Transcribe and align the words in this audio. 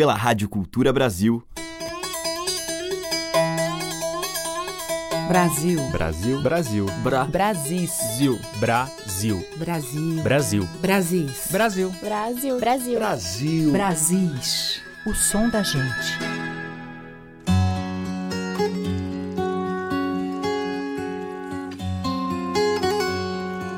pela 0.00 0.14
Rádio 0.14 0.48
Cultura 0.48 0.94
Brasil. 0.94 1.42
Brasil. 5.28 5.78
Brasil. 5.90 6.40
Brasil. 6.40 6.86
Bra. 7.02 7.24
Brasis. 7.26 7.90
Zil. 8.16 8.40
Brasil. 8.58 9.46
Brasil. 9.58 10.22
Brasil. 10.22 10.68
Brasis. 10.80 11.48
Brasil. 11.50 11.90
Brasil. 12.00 12.58
Brasil. 12.58 12.98
Brasil. 12.98 13.72
Brasis. 13.72 14.80
O 15.06 15.12
som 15.12 15.50
da 15.50 15.62
gente. 15.62 16.40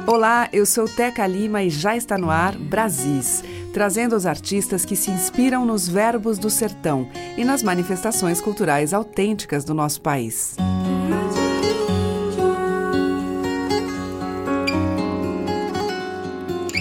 Olá, 0.07 0.49
eu 0.53 0.67
sou 0.67 0.87
Teca 0.87 1.27
Lima 1.27 1.63
e 1.63 1.71
já 1.71 1.97
está 1.97 2.19
no 2.19 2.31
ar 2.31 2.55
Brasis, 2.55 3.43
trazendo 3.73 4.15
os 4.15 4.27
artistas 4.27 4.85
que 4.85 4.95
se 4.95 5.11
inspiram 5.11 5.65
nos 5.65 5.89
verbos 5.89 6.39
do 6.39 6.51
sertão 6.51 7.09
e 7.37 7.45
nas 7.45 7.63
manifestações 7.63 8.41
culturais 8.41 8.93
autênticas 8.93 9.65
do 9.65 9.73
nosso 9.73 10.01
país. 10.01 10.57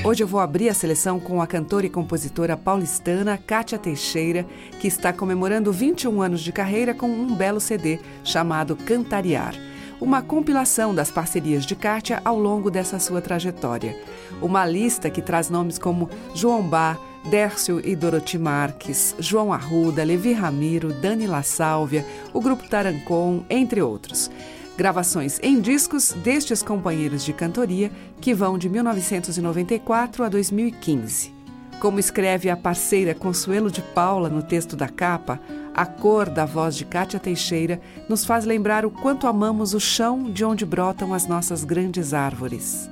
Hoje 0.03 0.23
eu 0.23 0.27
vou 0.27 0.41
abrir 0.41 0.67
a 0.67 0.73
seleção 0.73 1.19
com 1.19 1.41
a 1.41 1.47
cantora 1.47 1.85
e 1.85 1.89
compositora 1.89 2.57
paulistana 2.57 3.37
Kátia 3.37 3.77
Teixeira, 3.77 4.45
que 4.79 4.87
está 4.87 5.13
comemorando 5.13 5.71
21 5.71 6.21
anos 6.21 6.41
de 6.41 6.51
carreira 6.51 6.93
com 6.93 7.07
um 7.07 7.33
belo 7.33 7.61
CD 7.61 7.99
chamado 8.23 8.75
Cantariar. 8.75 9.70
Uma 10.01 10.23
compilação 10.23 10.95
das 10.95 11.11
parcerias 11.11 11.63
de 11.63 11.75
Kátia 11.75 12.19
ao 12.25 12.39
longo 12.39 12.71
dessa 12.71 12.97
sua 12.97 13.21
trajetória. 13.21 13.95
Uma 14.41 14.65
lista 14.65 15.11
que 15.11 15.21
traz 15.21 15.47
nomes 15.47 15.77
como 15.77 16.09
João 16.33 16.63
Bá, 16.63 16.97
Dércio 17.29 17.79
e 17.85 17.95
Doroti 17.95 18.35
Marques, 18.39 19.15
João 19.19 19.53
Arruda, 19.53 20.03
Levi 20.03 20.33
Ramiro, 20.33 20.91
Dani 20.91 21.27
La 21.27 21.43
Sálvia, 21.43 22.03
o 22.33 22.41
Grupo 22.41 22.67
Tarancon, 22.67 23.45
entre 23.47 23.79
outros 23.81 24.31
gravações 24.75 25.39
em 25.43 25.61
discos 25.61 26.11
destes 26.23 26.63
companheiros 26.63 27.23
de 27.23 27.33
cantoria 27.33 27.91
que 28.19 28.33
vão 28.33 28.57
de 28.57 28.67
1994 28.67 30.23
a 30.23 30.29
2015. 30.29 31.31
Como 31.79 31.99
escreve 31.99 32.49
a 32.49 32.57
parceira 32.57 33.13
Consuelo 33.13 33.69
de 33.69 33.81
Paula 33.81 34.29
no 34.29 34.41
texto 34.41 34.75
da 34.75 34.87
capa, 34.87 35.39
a 35.81 35.85
cor 35.87 36.29
da 36.29 36.45
voz 36.45 36.75
de 36.75 36.85
Cátia 36.85 37.19
Teixeira 37.19 37.81
nos 38.07 38.23
faz 38.23 38.45
lembrar 38.45 38.85
o 38.85 38.91
quanto 38.91 39.25
amamos 39.25 39.73
o 39.73 39.79
chão 39.79 40.31
de 40.31 40.45
onde 40.45 40.63
brotam 40.63 41.11
as 41.11 41.25
nossas 41.25 41.63
grandes 41.63 42.13
árvores. 42.13 42.87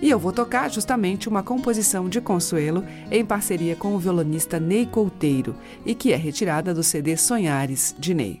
E 0.00 0.08
eu 0.08 0.18
vou 0.18 0.32
tocar 0.32 0.70
justamente 0.70 1.28
uma 1.28 1.42
composição 1.42 2.08
de 2.08 2.18
Consuelo 2.18 2.82
em 3.10 3.26
parceria 3.26 3.76
com 3.76 3.94
o 3.94 3.98
violonista 3.98 4.58
Ney 4.58 4.86
Couteiro 4.86 5.54
e 5.84 5.94
que 5.94 6.14
é 6.14 6.16
retirada 6.16 6.72
do 6.72 6.82
CD 6.82 7.14
Sonhares 7.14 7.94
de 7.98 8.14
Ney. 8.14 8.40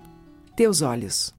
Teus 0.56 0.80
olhos. 0.80 1.34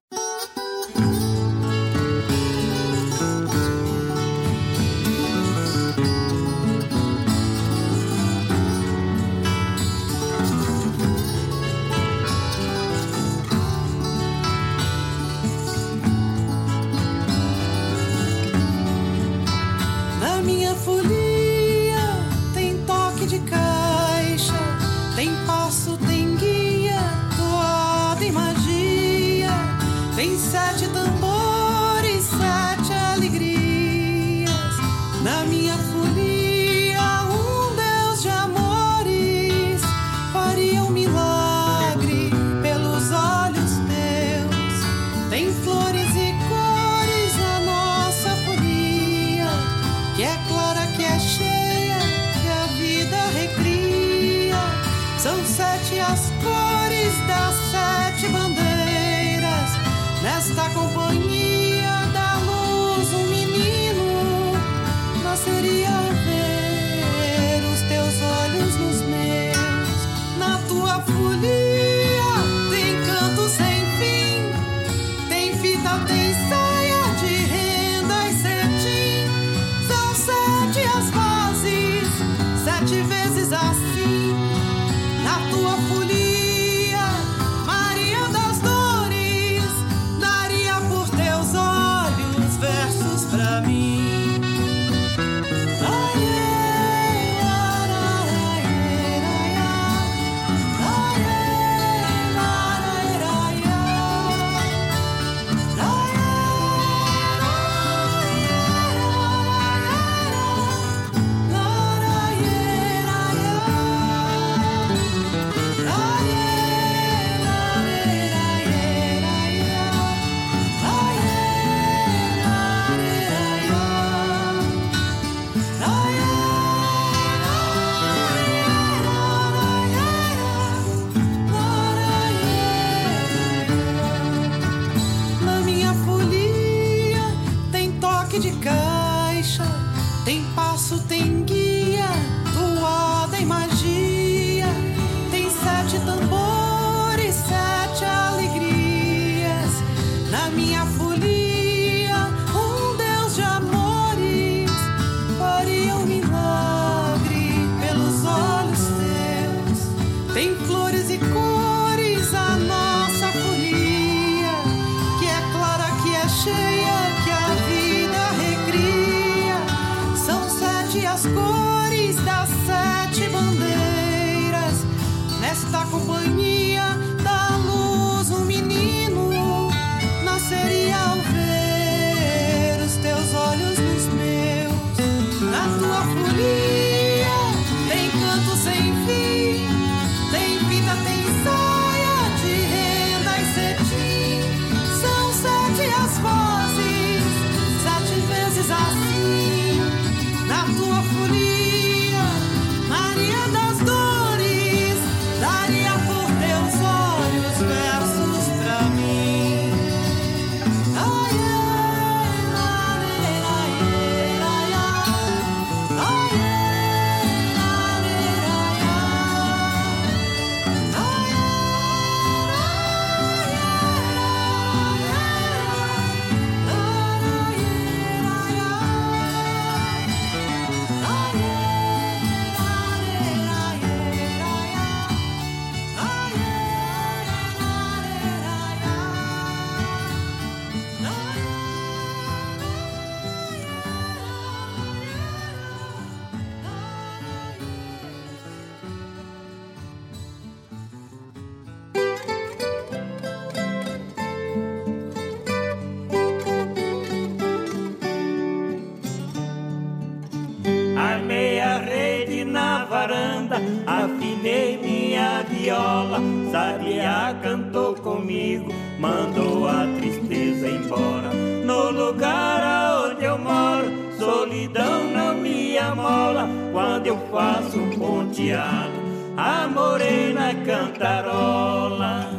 Afinei 264.42 264.78
minha 264.78 265.44
viola. 265.44 266.20
Sabiá 266.52 267.36
cantou 267.42 267.94
comigo, 267.96 268.72
mandou 269.00 269.68
a 269.68 269.88
tristeza 269.98 270.68
embora. 270.68 271.30
No 271.64 271.92
lugar 271.92 272.62
aonde 272.64 273.24
eu 273.24 273.38
moro, 273.38 273.92
solidão 274.18 275.04
não 275.12 275.36
me 275.36 275.78
amola. 275.78 276.50
Quando 276.72 277.08
eu 277.08 277.18
faço 277.32 277.78
um 277.78 277.90
ponteado, 277.92 278.92
a 279.38 279.68
morena 279.68 280.54
cantarola. 280.66 282.30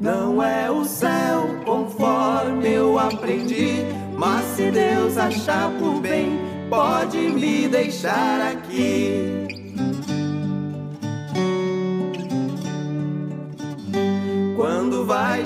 Não 0.00 0.42
é 0.42 0.70
o 0.70 0.84
céu 0.84 1.48
conforme 1.64 2.68
eu 2.68 2.98
aprendi, 2.98 3.84
mas 4.18 4.44
se 4.56 4.70
Deus 4.70 5.16
achar 5.16 5.70
por 5.78 6.00
bem, 6.00 6.38
pode 6.68 7.16
me 7.16 7.68
deixar 7.68 8.40
aqui. 8.40 9.43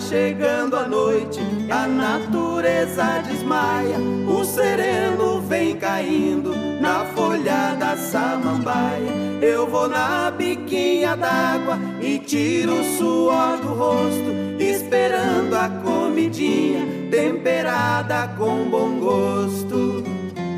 Chegando 0.08 0.74
a 0.74 0.88
noite, 0.88 1.38
a 1.70 1.86
natureza 1.86 3.22
desmaia, 3.26 3.98
o 4.26 4.42
sereno 4.42 5.40
vem 5.42 5.76
caindo 5.76 6.54
na 6.80 7.04
folha 7.14 7.74
da 7.78 7.94
samambaia. 7.94 9.28
Eu 9.42 9.66
vou 9.66 9.86
na 9.86 10.30
biquinha 10.30 11.14
d'água 11.14 11.78
e 12.00 12.18
tiro 12.18 12.80
o 12.80 12.96
suor 12.96 13.58
do 13.58 13.74
rosto, 13.74 14.30
esperando 14.58 15.54
a 15.54 15.68
comidinha 15.68 16.86
temperada 17.10 18.28
com 18.38 18.64
bom 18.70 18.98
gosto. 18.98 20.04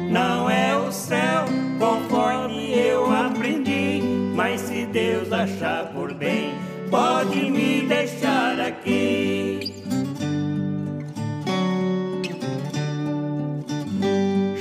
Não 0.09 0.49
é 0.49 0.77
o 0.77 0.93
céu 0.93 1.45
conforme 1.79 2.73
eu 2.73 3.13
aprendi, 3.13 4.01
mas 4.35 4.61
se 4.61 4.87
Deus 4.87 5.33
achar 5.33 5.87
por 5.93 6.15
bem, 6.15 6.55
pode 6.91 7.51
me 7.51 7.83
deixar 7.83 8.61
aqui. 8.61 9.30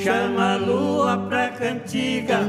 Chama 0.10 0.54
a 0.54 0.58
lua 0.58 1.18
pra 1.30 1.50
cantiga, 1.50 2.40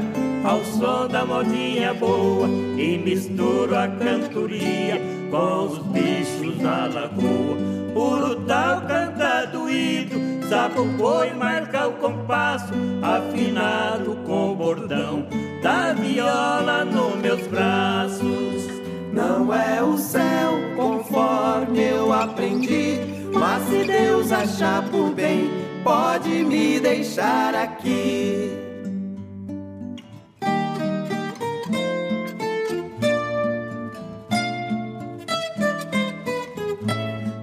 ao 0.43 0.63
som 0.65 1.07
da 1.07 1.23
modinha 1.23 1.93
boa, 1.93 2.47
e 2.47 2.97
misturo 2.97 3.77
a 3.77 3.87
cantoria 3.87 4.99
com 5.29 5.65
os 5.67 5.77
bichos 5.89 6.57
da 6.57 6.87
lagoa. 6.87 7.57
Urutau 7.93 8.81
canta 8.87 9.45
doído, 9.45 10.19
sapo 10.49 10.85
boi 10.85 11.35
marca 11.35 11.87
o 11.87 11.91
compasso, 11.97 12.73
afinado 13.03 14.17
com 14.25 14.53
o 14.53 14.55
bordão 14.55 15.27
da 15.61 15.93
viola 15.93 16.83
nos 16.83 17.15
meus 17.17 17.45
braços. 17.45 18.71
Não 19.13 19.53
é 19.53 19.83
o 19.83 19.99
céu 19.99 20.53
conforme 20.75 21.79
eu 21.79 22.11
aprendi, 22.11 22.97
mas 23.31 23.61
se 23.67 23.83
Deus 23.83 24.31
achar 24.31 24.81
por 24.89 25.13
bem, 25.13 25.60
pode 25.83 26.43
me 26.43 26.79
deixar 26.79 27.55
aqui. 27.55 28.57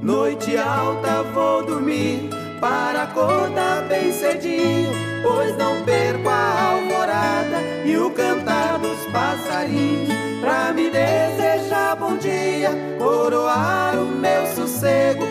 Noite 0.03 0.57
alta 0.57 1.23
vou 1.35 1.65
dormir 1.65 2.31
para 2.61 3.03
acordar 3.03 3.87
bem 3.89 4.11
cedinho, 4.13 4.91
pois 5.23 5.57
não 5.57 5.85
perco 5.85 6.29
a 6.29 6.73
alvorada 6.73 7.61
e 7.85 7.97
o 7.97 8.11
cantar 8.11 8.79
dos 8.79 8.99
passarinhos 9.13 10.09
pra 10.41 10.73
me 10.73 10.91
desejar 10.91 11.97
bom 11.97 12.17
dia, 12.17 12.71
coroar 12.99 13.99
o 14.01 14.07
meu 14.07 14.47
sossego. 14.55 15.28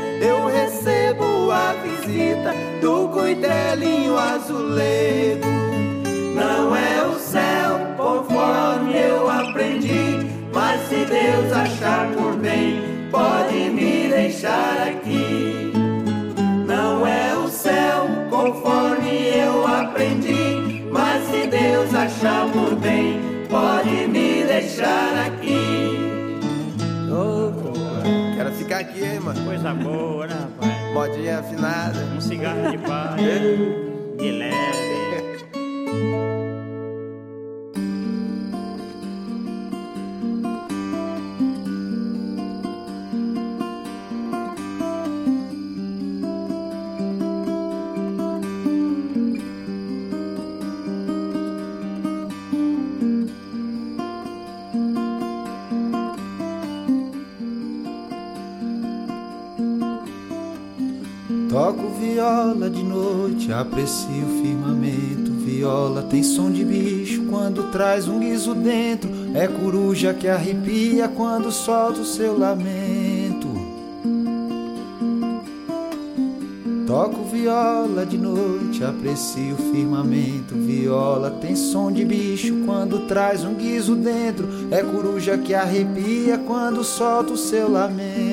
Eu 2.48 2.54
recebo 2.54 2.54
a 2.54 2.54
visita 2.54 2.54
do 2.82 3.08
coitelinho 3.10 4.18
azulego. 4.18 5.48
Não 6.36 6.76
é 6.76 7.04
o 7.08 7.20
céu 7.20 7.80
conforme 7.98 8.98
eu 8.98 9.30
aprendi, 9.30 10.30
mas 10.54 10.82
se 10.88 11.06
Deus 11.06 11.52
achar 11.52 12.12
por 12.12 12.36
bem, 12.38 12.82
pode 13.12 13.70
me 13.72 14.08
deixar 14.10 14.88
aqui. 14.88 15.74
Não 16.66 17.06
é 17.06 17.36
o 17.36 17.48
céu 17.48 18.08
conforme 18.30 19.30
eu 19.36 19.66
aprendi, 19.68 20.84
mas 20.92 21.24
se 21.26 21.48
Deus 21.48 21.94
achar 21.94 22.48
por 22.52 22.76
bem, 22.76 23.20
pode 23.50 24.08
me 24.08 24.44
deixar 24.44 25.26
aqui. 25.26 25.98
Quero 28.36 28.52
ficar 28.52 28.80
aqui, 28.80 29.04
hein, 29.04 29.20
mano. 29.20 29.44
Coisa 29.44 29.74
boa, 29.74 30.28
né, 30.28 30.36
rapaz? 30.36 30.77
Modinha 30.98 31.38
afinada. 31.38 32.00
Um 32.16 32.20
cigarro 32.20 32.72
de 32.72 32.78
paz, 32.80 33.22
de 34.18 34.32
leve. 34.32 36.37
Viola 62.18 62.68
de 62.68 62.82
noite, 62.82 63.54
aprecio 63.54 64.10
o 64.10 64.42
firmamento. 64.42 65.32
Viola 65.46 66.02
tem 66.02 66.24
som 66.24 66.50
de 66.50 66.66
bicho 66.66 67.26
quando 67.30 67.72
traz 67.72 68.08
um 68.08 68.18
guiso 68.18 68.56
dentro. 68.56 69.08
É 69.36 69.48
coruja 69.48 70.16
que 70.16 70.28
arrepia 70.28 71.08
quando 71.08 71.52
solta 71.52 72.02
o 72.02 72.06
seu 72.06 72.36
lamento. 72.36 73.48
Toco 76.88 77.24
viola 77.26 78.04
de 78.04 78.18
noite, 78.18 78.84
aprecio 78.84 79.54
o 79.54 79.72
firmamento. 79.72 80.56
Viola 80.56 81.30
tem 81.30 81.56
som 81.56 81.92
de 81.92 82.04
bicho 82.04 82.64
quando 82.66 83.08
traz 83.08 83.44
um 83.44 83.54
guiso 83.54 83.96
dentro. 83.96 84.48
É 84.72 84.82
coruja 84.82 85.38
que 85.38 85.54
arrepia 85.54 86.40
quando 86.40 86.84
solta 86.84 87.34
o 87.34 87.38
seu 87.38 87.72
lamento. 87.72 88.27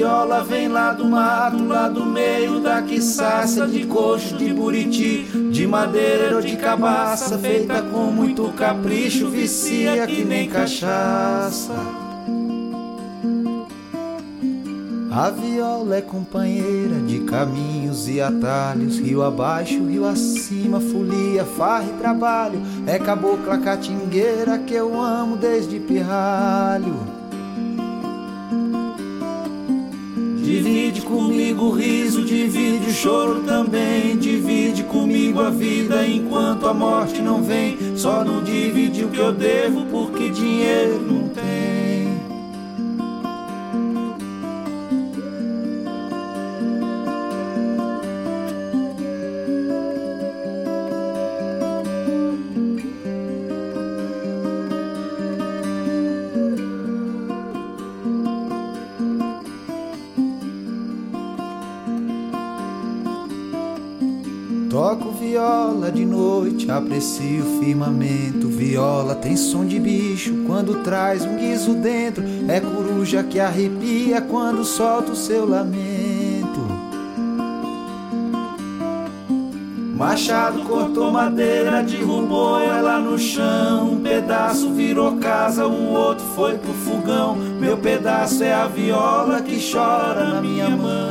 Viola 0.00 0.42
vem 0.42 0.66
lá 0.66 0.94
do 0.94 1.04
mato, 1.04 1.62
lá 1.62 1.86
do 1.86 2.06
meio 2.06 2.58
da 2.58 2.80
quiçaça 2.80 3.66
De 3.66 3.84
coxo, 3.84 4.34
de 4.34 4.50
buriti, 4.50 5.24
de 5.52 5.66
madeira 5.66 6.36
ou 6.36 6.40
de 6.40 6.56
cabaça 6.56 7.38
Feita 7.38 7.82
com 7.82 8.04
muito 8.04 8.50
capricho, 8.54 9.28
vicia 9.28 10.06
que 10.06 10.24
nem 10.24 10.48
cachaça. 10.48 11.74
A 15.12 15.28
viola 15.28 15.96
é 15.96 16.00
companheira 16.00 16.96
de 17.06 17.20
caminhos 17.20 18.08
e 18.08 18.22
atalhos 18.22 18.98
Rio 18.98 19.22
abaixo, 19.22 19.84
rio 19.84 20.06
acima, 20.06 20.80
folia, 20.80 21.44
farra 21.44 21.84
e 21.84 22.00
trabalho. 22.00 22.58
É 22.86 22.98
cabocla 22.98 23.58
catingueira 23.58 24.56
que 24.60 24.72
eu 24.72 24.98
amo 24.98 25.36
desde 25.36 25.78
pirralho 25.78 27.19
Divide 30.50 31.02
comigo 31.02 31.66
o 31.66 31.70
riso, 31.70 32.24
divide 32.24 32.90
o 32.90 32.92
choro 32.92 33.44
também. 33.44 34.16
Divide 34.16 34.82
comigo 34.82 35.40
a 35.40 35.48
vida 35.48 36.04
enquanto 36.04 36.66
a 36.66 36.74
morte 36.74 37.22
não 37.22 37.40
vem. 37.40 37.96
Só 37.96 38.24
não 38.24 38.42
divide 38.42 39.04
o 39.04 39.10
que 39.10 39.20
eu 39.20 39.32
devo 39.32 39.86
porque 39.86 40.28
dinheiro 40.28 41.00
não 41.00 41.28
tem. 41.28 41.49
Toco 64.70 65.10
viola 65.10 65.90
de 65.90 66.06
noite, 66.06 66.70
aprecio 66.70 67.42
o 67.42 67.58
firmamento. 67.58 68.46
Viola 68.46 69.16
tem 69.16 69.36
som 69.36 69.66
de 69.66 69.80
bicho 69.80 70.44
quando 70.46 70.84
traz 70.84 71.24
um 71.24 71.36
guiso 71.36 71.74
dentro. 71.74 72.22
É 72.48 72.60
coruja 72.60 73.24
que 73.24 73.40
arrepia 73.40 74.20
quando 74.20 74.64
solta 74.64 75.10
o 75.10 75.16
seu 75.16 75.44
lamento. 75.44 76.60
Machado 79.96 80.60
cortou 80.60 81.10
madeira, 81.10 81.82
derrubou 81.82 82.60
ela 82.60 83.00
no 83.00 83.18
chão. 83.18 83.94
Um 83.94 84.00
pedaço 84.00 84.72
virou 84.72 85.16
casa, 85.16 85.66
o 85.66 85.92
outro 85.92 86.24
foi 86.36 86.56
pro 86.56 86.72
fogão. 86.72 87.34
Meu 87.34 87.76
pedaço 87.76 88.44
é 88.44 88.54
a 88.54 88.68
viola 88.68 89.42
que 89.42 89.58
chora 89.60 90.28
na 90.28 90.40
minha 90.40 90.70
mão. 90.70 91.09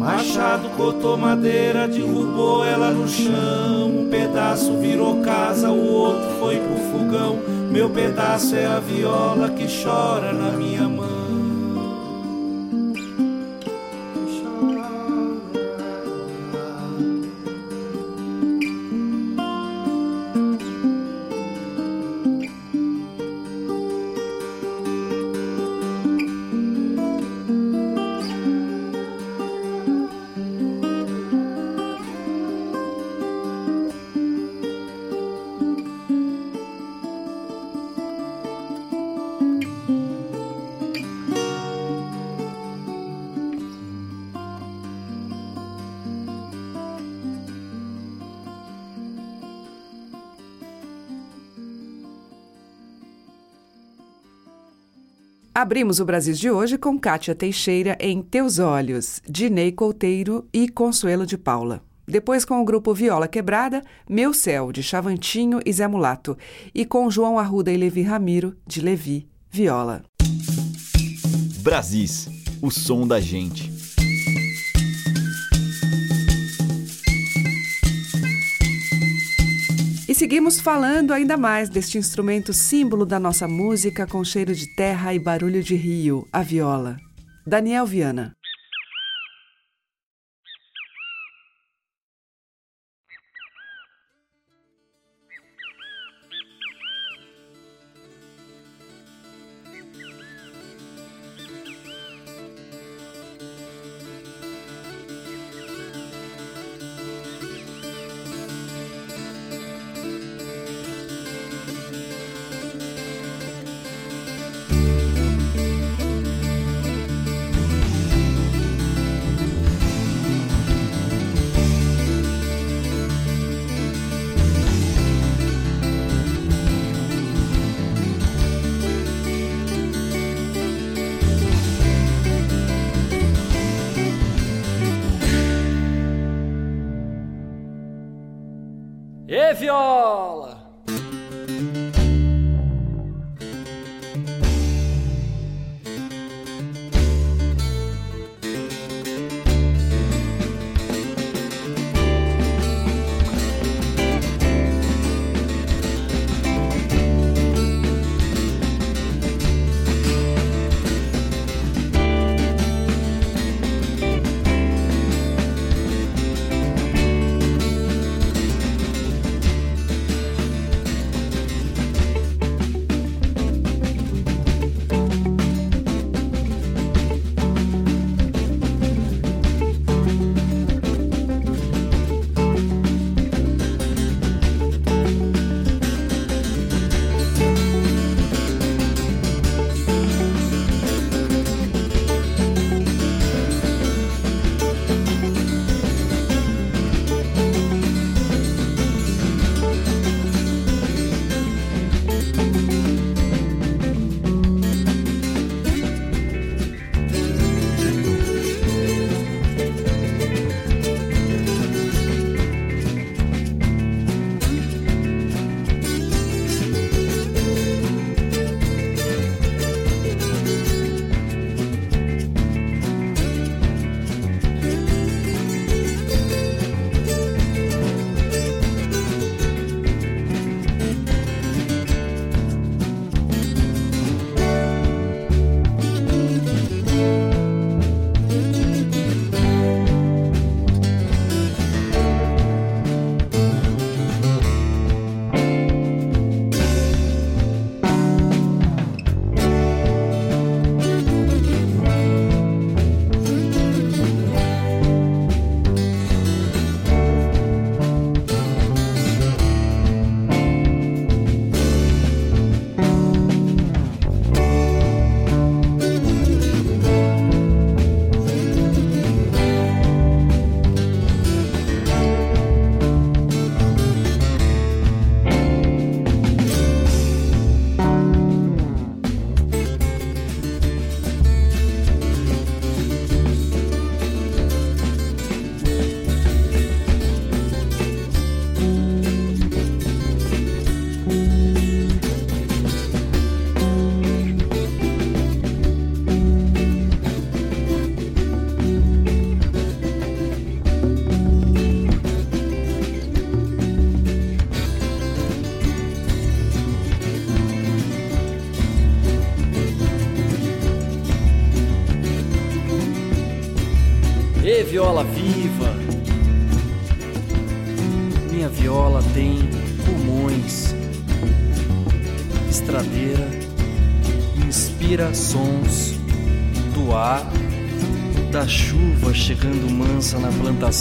Machado 0.00 0.70
cortou 0.78 1.14
madeira, 1.18 1.86
derrubou 1.86 2.64
ela 2.64 2.90
no 2.90 3.06
chão. 3.06 3.86
Um 3.86 4.08
pedaço 4.08 4.78
virou 4.78 5.20
casa, 5.20 5.70
o 5.70 5.92
outro 5.92 6.40
foi 6.40 6.56
pro 6.56 6.76
fogão. 6.90 7.38
Meu 7.70 7.90
pedaço 7.90 8.56
é 8.56 8.64
a 8.64 8.80
viola 8.80 9.50
que 9.50 9.66
chora 9.66 10.32
na 10.32 10.52
minha 10.52 10.88
mão. 10.88 11.09
Abrimos 55.60 56.00
o 56.00 56.06
Brasil 56.06 56.32
de 56.32 56.50
hoje 56.50 56.78
com 56.78 56.98
Kátia 56.98 57.34
Teixeira 57.34 57.94
em 58.00 58.22
Teus 58.22 58.58
Olhos, 58.58 59.20
Dinei 59.28 59.70
Couteiro 59.70 60.48
e 60.54 60.66
Consuelo 60.66 61.26
de 61.26 61.36
Paula. 61.36 61.82
Depois 62.08 62.46
com 62.46 62.62
o 62.62 62.64
grupo 62.64 62.94
Viola 62.94 63.28
Quebrada, 63.28 63.82
Meu 64.08 64.32
Céu, 64.32 64.72
de 64.72 64.82
Chavantinho 64.82 65.60
e 65.66 65.70
Zé 65.70 65.86
Mulato. 65.86 66.34
E 66.74 66.86
com 66.86 67.10
João 67.10 67.38
Arruda 67.38 67.70
e 67.70 67.76
Levi 67.76 68.00
Ramiro, 68.00 68.56
de 68.66 68.80
Levi, 68.80 69.28
Viola. 69.50 70.02
Brasis, 71.58 72.26
o 72.62 72.70
som 72.70 73.06
da 73.06 73.20
gente. 73.20 73.79
E 80.10 80.14
seguimos 80.14 80.58
falando 80.58 81.12
ainda 81.12 81.36
mais 81.36 81.68
deste 81.68 81.96
instrumento 81.96 82.52
símbolo 82.52 83.06
da 83.06 83.20
nossa 83.20 83.46
música 83.46 84.08
com 84.08 84.24
cheiro 84.24 84.52
de 84.52 84.66
terra 84.74 85.14
e 85.14 85.20
barulho 85.20 85.62
de 85.62 85.76
rio, 85.76 86.26
a 86.32 86.42
viola. 86.42 86.96
Daniel 87.46 87.86
Viana. 87.86 88.34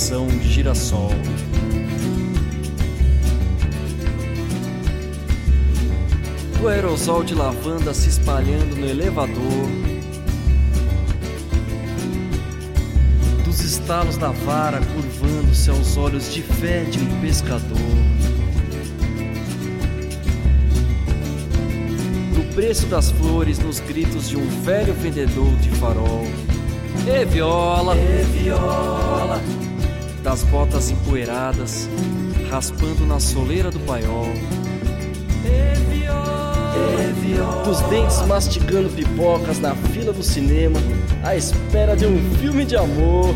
Plantação 0.09 0.27
de 0.27 0.49
girassol. 0.49 1.11
Do 6.59 6.67
aerosol 6.67 7.23
de 7.23 7.35
lavanda 7.35 7.93
se 7.93 8.09
espalhando 8.09 8.75
no 8.75 8.87
elevador 8.87 9.89
estalos 13.59 14.17
da 14.17 14.29
vara 14.29 14.79
curvando-se 14.79 15.69
aos 15.69 15.97
olhos 15.97 16.33
de 16.33 16.41
fé 16.41 16.83
de 16.83 16.99
um 16.99 17.21
pescador. 17.21 17.77
Preço 22.55 22.87
das 22.87 23.09
flores, 23.11 23.57
nos 23.57 23.79
gritos 23.79 24.27
de 24.27 24.35
um 24.35 24.45
velho 24.63 24.93
vendedor 24.93 25.55
de 25.61 25.69
farol. 25.77 26.25
E 27.07 27.25
viola, 27.25 27.95
e 27.95 28.23
viola, 28.37 29.41
das 30.23 30.43
botas 30.43 30.89
empoeiradas, 30.89 31.89
raspando 32.49 33.05
na 33.05 33.19
soleira 33.19 33.71
do 33.71 33.79
paiol. 33.79 34.33
Dos 37.63 37.79
dentes 37.81 38.21
mastigando 38.25 38.89
pipocas 38.89 39.59
na 39.59 39.75
fila 39.75 40.11
do 40.11 40.23
cinema, 40.23 40.79
à 41.23 41.35
espera 41.35 41.95
de 41.95 42.05
um 42.05 42.35
filme 42.35 42.65
de 42.65 42.75
amor 42.75 43.35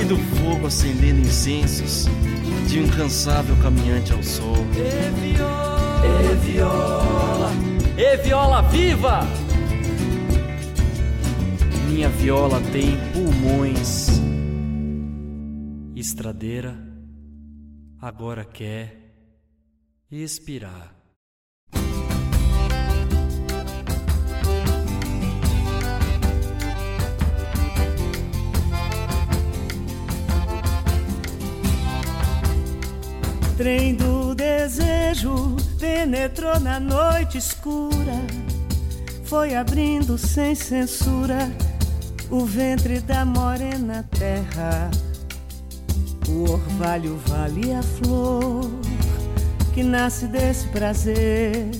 e 0.00 0.04
do 0.04 0.16
fogo 0.16 0.66
acendendo 0.66 1.20
incensos 1.20 2.06
de 2.66 2.80
um 2.80 2.84
incansável 2.84 3.56
caminhante 3.56 4.12
ao 4.12 4.22
sol. 4.22 4.56
E 4.74 6.34
viola, 6.46 7.50
e 7.96 8.16
viola 8.18 8.62
viva! 8.62 9.49
Minha 12.00 12.08
viola 12.12 12.62
tem 12.72 12.96
pulmões. 13.12 14.08
Estradeira 15.94 16.74
agora 18.00 18.42
quer 18.42 18.96
expirar. 20.10 20.94
trem 33.58 33.94
do 33.94 34.34
desejo 34.34 35.54
penetrou 35.78 36.58
na 36.60 36.80
noite 36.80 37.36
escura, 37.36 38.24
foi 39.26 39.54
abrindo 39.54 40.16
sem 40.16 40.54
censura 40.54 41.52
o 42.30 42.44
ventre 42.44 43.00
da 43.00 43.24
morena 43.24 44.08
terra. 44.18 44.90
O 46.28 46.50
orvalho 46.50 47.18
vale 47.26 47.72
a 47.72 47.82
flor 47.82 48.70
que 49.74 49.82
nasce 49.82 50.26
desse 50.26 50.66
prazer, 50.68 51.70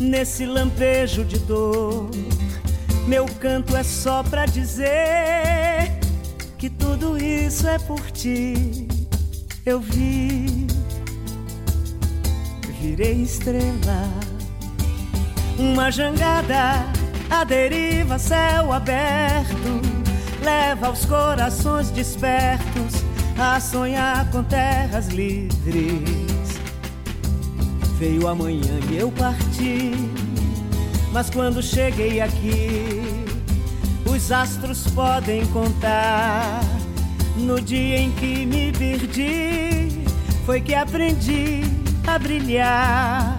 nesse 0.00 0.44
lampejo 0.44 1.24
de 1.24 1.38
dor. 1.38 2.10
Meu 3.06 3.26
canto 3.40 3.76
é 3.76 3.82
só 3.82 4.22
pra 4.22 4.44
dizer 4.44 5.98
que 6.58 6.68
tudo 6.68 7.16
isso 7.16 7.66
é 7.66 7.78
por 7.78 8.10
ti 8.10 8.88
eu 9.68 9.80
vi, 9.80 10.66
virei 12.80 13.20
estrela, 13.20 14.08
uma 15.58 15.90
jangada 15.90 16.86
a 17.30 17.44
deriva, 17.44 18.18
céu 18.18 18.72
aberto, 18.72 19.80
leva 20.42 20.90
os 20.90 21.04
corações 21.04 21.90
despertos 21.90 23.04
a 23.38 23.60
sonhar 23.60 24.30
com 24.30 24.42
terras 24.42 25.08
livres. 25.08 26.58
Veio 27.98 28.28
amanhã 28.28 28.78
e 28.90 28.96
eu 28.96 29.10
parti, 29.12 29.92
mas 31.12 31.30
quando 31.30 31.62
cheguei 31.62 32.20
aqui, 32.20 33.02
os 34.06 34.30
astros 34.32 34.86
podem 34.88 35.44
contar 35.46 36.60
no 37.36 37.60
dia 37.60 37.98
em 37.98 38.10
que 38.12 38.46
me 38.46 38.72
perdi, 38.72 40.04
foi 40.44 40.60
que 40.60 40.74
aprendi 40.74 41.62
a 42.06 42.18
brilhar. 42.18 43.38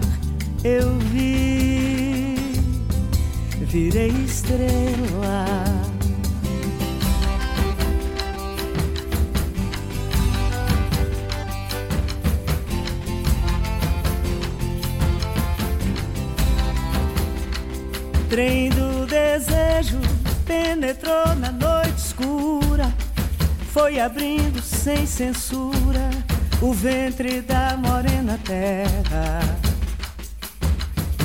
Eu 0.64 0.98
vi, 1.12 1.89
virei 3.70 4.10
estrela. 4.26 5.46
Trem 18.28 18.70
do 18.70 19.06
desejo 19.06 20.00
penetrou 20.46 21.36
na 21.36 21.52
noite 21.52 21.98
escura 21.98 22.92
foi 23.72 24.00
abrindo 24.00 24.62
sem 24.62 25.06
censura 25.06 26.10
o 26.62 26.74
ventre 26.74 27.42
da 27.42 27.78
morena 27.78 28.40
terra. 28.44 29.69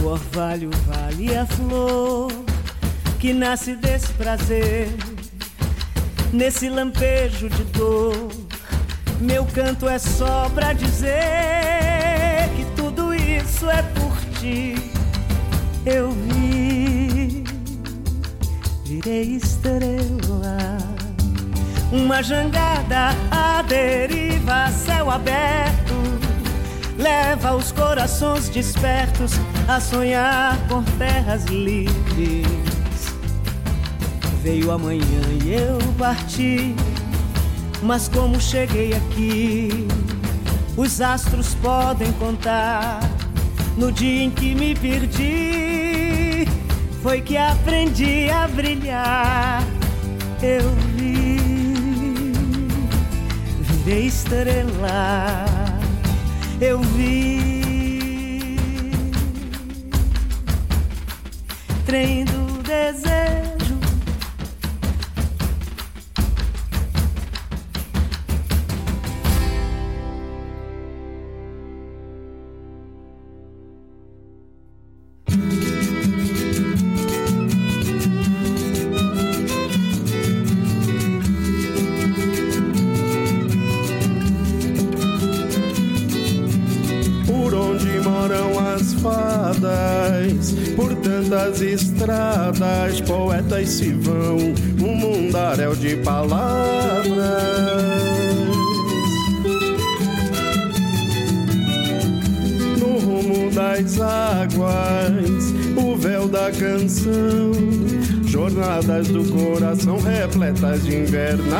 O 0.04 0.08
orvalho 0.08 0.68
vale 0.86 1.34
a 1.34 1.46
flor 1.46 2.30
que 3.18 3.32
nasce 3.32 3.74
desse 3.74 4.12
prazer, 4.12 4.86
nesse 6.30 6.68
lampejo 6.68 7.48
de 7.48 7.64
dor. 7.64 8.28
Meu 9.18 9.46
canto 9.46 9.88
é 9.88 9.98
só 9.98 10.50
pra 10.50 10.74
dizer 10.74 12.50
que 12.54 12.66
tudo 12.76 13.14
isso 13.14 13.70
é 13.70 13.82
por 13.82 14.14
ti. 14.38 14.74
Eu 15.86 16.10
vi, 16.10 17.42
virei 18.84 19.36
estrela 19.36 20.76
uma 21.90 22.22
jangada 22.22 23.08
à 23.30 23.62
deriva, 23.62 24.70
céu 24.70 25.10
aberto, 25.10 25.94
leva 26.98 27.56
os 27.56 27.72
corações 27.72 28.50
despertos 28.50 29.40
a 29.68 29.80
sonhar 29.80 30.58
com 30.68 30.82
terras 30.98 31.44
livres. 31.46 32.46
Veio 34.42 34.70
amanhã 34.70 35.22
e 35.42 35.52
eu 35.52 35.78
parti, 35.98 36.74
mas 37.82 38.08
como 38.08 38.40
cheguei 38.40 38.92
aqui, 38.92 39.86
os 40.76 41.00
astros 41.00 41.54
podem 41.56 42.12
contar. 42.12 43.00
No 43.76 43.90
dia 43.90 44.24
em 44.24 44.30
que 44.30 44.54
me 44.54 44.74
perdi, 44.74 46.46
foi 47.02 47.20
que 47.20 47.36
aprendi 47.36 48.30
a 48.30 48.46
brilhar. 48.48 49.62
Eu 50.42 50.70
vi 50.96 51.34
de 53.84 54.06
estrela 54.06 55.44
eu 56.60 56.80
vi 56.80 57.63
trem 61.84 62.24
do 62.24 62.62
desejo 62.62 63.53
das 91.54 91.60
estradas, 91.60 93.00
poetas 93.02 93.68
se 93.68 93.92
vão, 93.92 94.36
um 94.82 94.96
mundaréu 94.96 95.76
de 95.76 95.96
palavras. 95.98 97.14
No 102.78 102.98
rumo 102.98 103.50
das 103.52 104.00
águas, 104.00 105.54
o 105.76 105.96
véu 105.96 106.26
da 106.26 106.50
canção, 106.50 107.52
jornadas 108.24 109.06
do 109.08 109.24
coração 109.30 109.98
repletas 110.00 110.82
de 110.82 110.96
invernadas. 110.96 111.54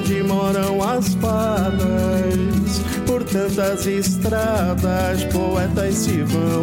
Onde 0.00 0.22
moram 0.22 0.82
as 0.82 1.14
fadas, 1.14 2.59
por 3.10 3.24
tantas 3.24 3.86
estradas, 3.88 5.24
poetas 5.32 5.96
se 5.96 6.22
vão, 6.22 6.62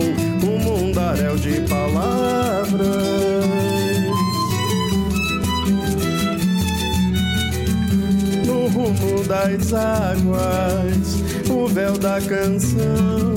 um 0.49 0.59
mundaréu 0.63 1.35
de 1.35 1.59
palavras. 1.67 2.87
rumo 8.73 9.23
das 9.23 9.73
águas, 9.73 11.49
o 11.49 11.67
véu 11.67 11.97
da 11.97 12.21
canção, 12.21 13.33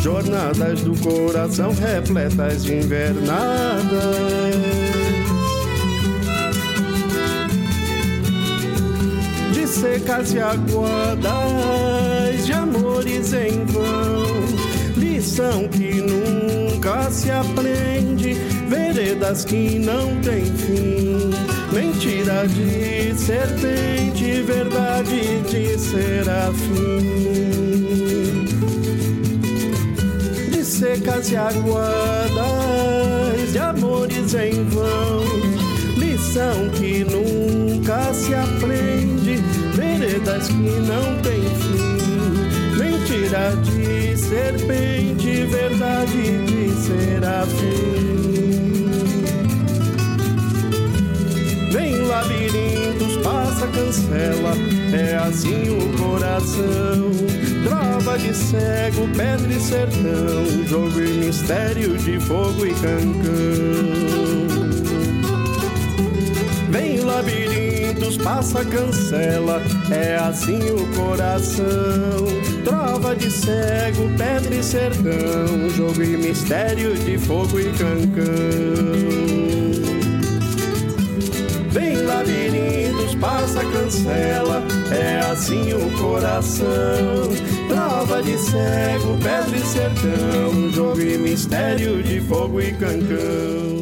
jornadas 0.00 0.80
do 0.82 0.94
coração 1.02 1.72
repletas 1.72 2.64
de 2.64 2.76
invernadas. 2.76 3.86
Secas 9.76 10.32
e 10.32 10.40
aguadas, 10.40 11.26
de 12.46 12.52
amores 12.52 13.32
em 13.32 13.64
vão, 13.64 14.24
lição 14.96 15.68
que 15.68 16.00
nunca 16.00 17.10
se 17.10 17.30
aprende, 17.30 18.34
veredas 18.68 19.44
que 19.44 19.78
não 19.78 20.20
têm 20.20 20.44
fim 20.44 21.56
mentira 21.76 22.46
de 22.48 23.14
serpente, 23.14 24.42
verdade 24.42 25.40
de 25.42 25.78
serafim. 25.78 27.04
De 30.50 30.64
secas 30.64 31.30
e 31.30 31.36
aguadas, 31.36 32.32
de 33.52 33.58
amores 33.58 34.34
em 34.34 34.64
vão, 34.64 35.24
lição 35.98 36.70
que 36.70 37.04
nunca 37.04 38.14
se 38.14 38.34
aprende, 38.34 39.36
veredas 39.74 40.48
que 40.48 40.54
não 40.54 41.20
têm. 41.22 41.35
Mentira 43.26 43.56
de 43.56 44.16
serpente, 44.16 45.44
verdade 45.46 46.46
de 46.46 46.70
serafim. 46.80 48.06
labirintos, 52.06 53.16
passa, 53.24 53.66
cancela, 53.66 54.52
é 54.92 55.16
assim 55.16 55.70
o 55.70 55.98
coração. 55.98 57.10
Trova 57.64 58.16
de 58.16 58.32
cego, 58.32 59.08
pedra 59.16 59.52
e 59.52 59.60
sertão, 59.60 60.64
jogo 60.68 61.00
e 61.00 61.26
mistério 61.26 61.98
de 61.98 62.20
fogo 62.20 62.64
e 62.64 62.72
cancão. 62.74 64.45
Passa, 68.36 68.62
cancela, 68.66 69.62
é 69.90 70.16
assim 70.16 70.58
o 70.70 70.86
coração. 70.94 71.64
Trova 72.64 73.16
de 73.16 73.30
cego, 73.30 74.10
pedra 74.18 74.54
e 74.54 74.62
sertão, 74.62 75.70
jogo 75.74 76.02
e 76.02 76.18
mistério 76.18 76.94
de 76.94 77.16
fogo 77.16 77.58
e 77.58 77.72
cancão 77.72 79.06
labirintos, 82.06 83.14
passa, 83.16 83.64
cancela, 83.64 84.62
é 84.90 85.18
assim 85.30 85.72
o 85.72 85.90
coração. 85.98 86.66
Prova 87.68 88.22
de 88.22 88.38
cego, 88.38 89.18
pedra 89.18 89.56
e 89.56 89.66
sertão, 89.66 90.70
jogo 90.72 91.00
e 91.00 91.18
mistério 91.18 92.02
de 92.02 92.20
fogo 92.20 92.60
e 92.60 92.72
cancão. 92.72 93.75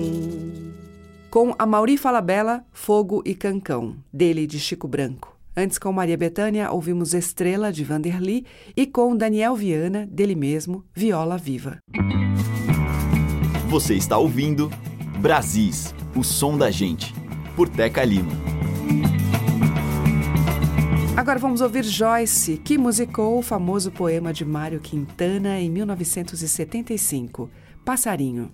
Com 1.35 1.53
a 1.59 1.67
Mauri 1.67 1.97
Falabella, 1.97 2.65
Fogo 2.71 3.21
e 3.27 3.35
Cancão, 3.35 3.97
dele 4.13 4.47
de 4.47 4.61
Chico 4.61 4.87
Branco. 4.87 5.37
Antes, 5.57 5.79
com 5.79 5.91
Maria 5.91 6.17
Bethânia, 6.17 6.71
ouvimos 6.71 7.13
Estrela, 7.13 7.73
de 7.73 7.83
Vanderly, 7.83 8.47
e 8.77 8.87
com 8.87 9.17
Daniel 9.17 9.57
Viana, 9.57 10.07
dele 10.07 10.37
mesmo, 10.37 10.85
Viola 10.95 11.37
Viva. 11.37 11.79
Você 13.69 13.95
está 13.95 14.17
ouvindo 14.17 14.71
Brasis, 15.19 15.93
o 16.15 16.23
som 16.23 16.57
da 16.57 16.71
gente 16.71 17.13
por 17.57 17.69
Teca 17.69 18.05
Lima. 18.05 18.31
Agora 21.17 21.41
vamos 21.41 21.61
ouvir 21.61 21.83
Joyce, 21.83 22.59
que 22.59 22.79
musicou 22.79 23.41
o 23.41 23.43
famoso 23.43 23.91
poema 23.91 24.33
de 24.33 24.45
Mário 24.45 24.79
Quintana 24.79 25.59
em 25.59 25.69
1975, 25.69 27.51
Passarinho. 27.85 28.53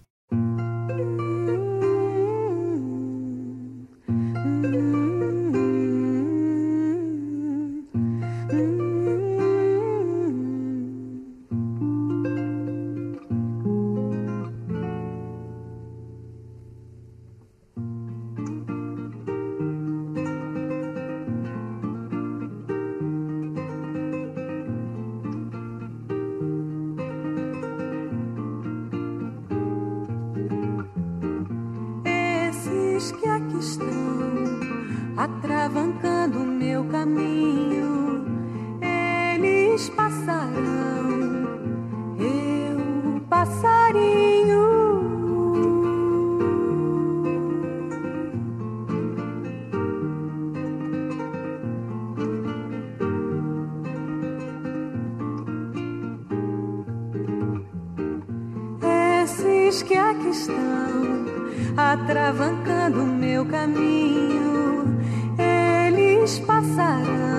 Atravancando 61.76 63.03
meu 63.05 63.44
caminho. 63.46 64.98
Eles 65.38 66.38
passarão, 66.40 67.30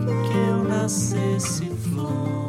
que 0.00 0.36
eu 0.36 0.64
nascesse 0.64 1.70
flor. 1.70 2.43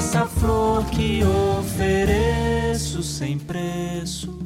Essa 0.00 0.24
flor 0.24 0.84
que 0.86 1.20
ofereço 1.58 3.02
sem 3.02 3.38
preço. 3.38 4.38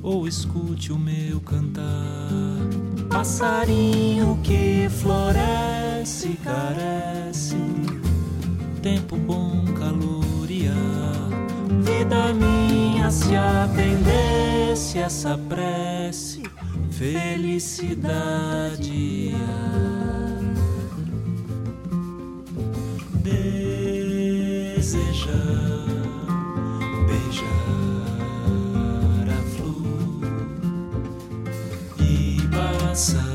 Ou 0.00 0.28
escute 0.28 0.92
o 0.92 0.98
meu 0.98 1.40
cantar, 1.40 2.30
passarinho 3.10 4.38
que 4.44 4.88
floresce, 4.88 6.38
carece. 6.44 7.56
Tempo 8.80 9.16
bom, 9.16 9.64
calor 9.76 10.48
e 10.48 10.68
ar, 10.68 11.30
vida 11.82 12.32
minha 12.32 13.10
se 13.10 13.34
atendesse 13.34 15.00
essa 15.00 15.36
prece 15.36 16.44
felicidade. 16.92 18.04
outside. 32.94 33.33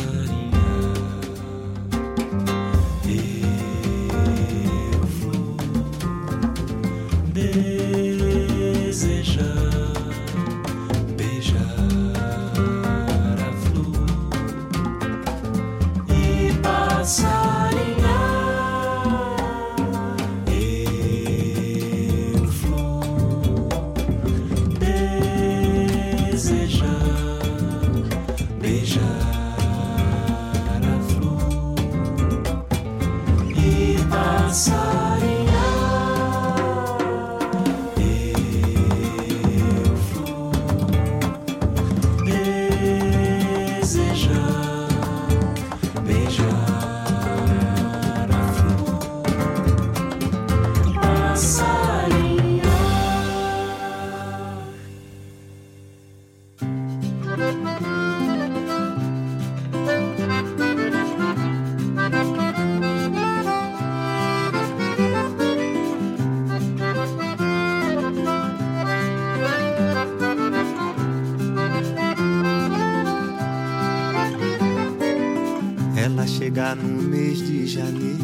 No 76.75 77.01
mês 77.01 77.39
de 77.39 77.65
janeiro, 77.65 78.19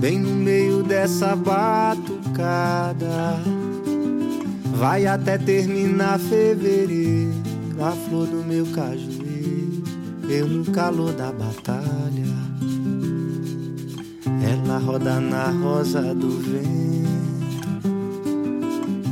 bem 0.00 0.18
no 0.18 0.34
meio 0.34 0.82
dessa 0.82 1.36
batucada, 1.36 2.96
vai 4.74 5.06
até 5.06 5.38
terminar 5.38 6.18
fevereiro, 6.18 7.32
a 7.80 7.92
flor 7.92 8.26
do 8.26 8.44
meu 8.44 8.66
cajueiro, 8.66 9.84
eu 10.28 10.48
no 10.48 10.64
calor 10.72 11.12
da 11.12 11.30
batalha. 11.30 12.34
Ela 14.42 14.78
roda 14.78 15.20
na 15.20 15.50
rosa 15.50 16.12
do 16.12 16.40
vento. 16.40 16.74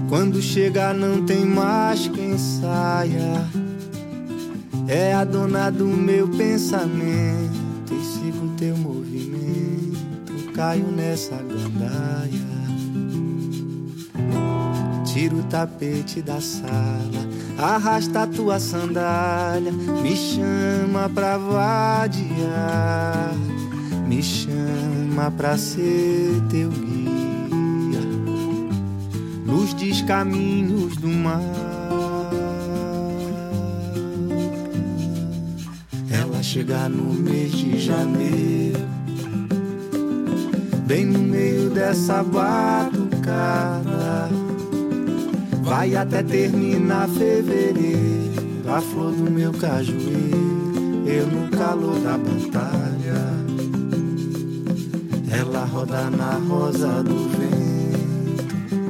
Quando 0.09 0.43
chega 0.43 0.93
não 0.93 1.25
tem 1.25 1.45
mais 1.45 2.09
quem 2.09 2.37
saia. 2.37 3.62
É 4.95 5.15
a 5.15 5.25
dona 5.25 5.71
do 5.71 5.87
meu 5.87 6.29
pensamento 6.29 7.91
e 7.91 8.05
sigo 8.05 8.53
teu 8.59 8.77
movimento. 8.77 10.53
Caio 10.53 10.87
nessa 10.89 11.35
gandaia. 11.37 12.53
Tira 15.07 15.35
o 15.35 15.43
tapete 15.45 16.21
da 16.21 16.43
sala, 16.43 17.27
arrasta 17.57 18.25
a 18.25 18.27
tua 18.27 18.61
sandália, 18.61 19.73
me 19.73 20.15
chama 20.15 21.09
pra 21.09 21.39
vadiar, 21.39 23.33
me 24.07 24.23
chama 24.23 25.31
pra 25.31 25.57
ser 25.57 26.39
teu 26.51 26.69
guia, 26.69 28.01
luz 29.47 29.73
dos 29.73 30.03
caminhos 30.03 30.97
do 30.97 31.09
mar. 31.09 31.62
Chegar 36.53 36.91
no 36.91 37.15
mês 37.15 37.53
de 37.53 37.81
janeiro, 37.81 38.81
bem 40.87 41.07
no 41.07 41.21
meio 41.21 41.71
dessa 41.71 42.23
batucada. 42.23 44.29
Vai 45.63 45.97
até 45.97 46.23
terminar 46.23 47.09
fevereiro, 47.09 48.69
a 48.69 48.83
flor 48.83 49.13
do 49.13 49.31
meu 49.31 49.51
cajueiro, 49.55 51.07
eu 51.07 51.27
no 51.27 51.49
calor 51.57 51.99
da 52.01 52.19
batalha. 52.19 53.33
Ela 55.35 55.65
roda 55.65 56.11
na 56.11 56.35
rosa 56.35 57.03
do 57.03 57.31
vento. 57.31 58.83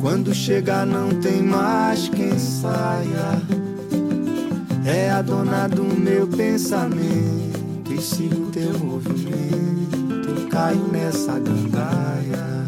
Quando 0.00 0.34
chegar 0.34 0.84
não 0.84 1.10
tem 1.20 1.44
mais 1.44 2.08
quem 2.08 2.36
saia. 2.36 3.59
É 4.92 5.08
a 5.08 5.22
dona 5.22 5.68
do 5.68 5.84
meu 5.84 6.26
pensamento 6.26 7.92
e 7.92 8.02
sigo 8.02 8.50
teu 8.50 8.76
movimento. 8.76 10.48
Caio 10.50 10.88
nessa 10.88 11.38
gandaia. 11.38 12.66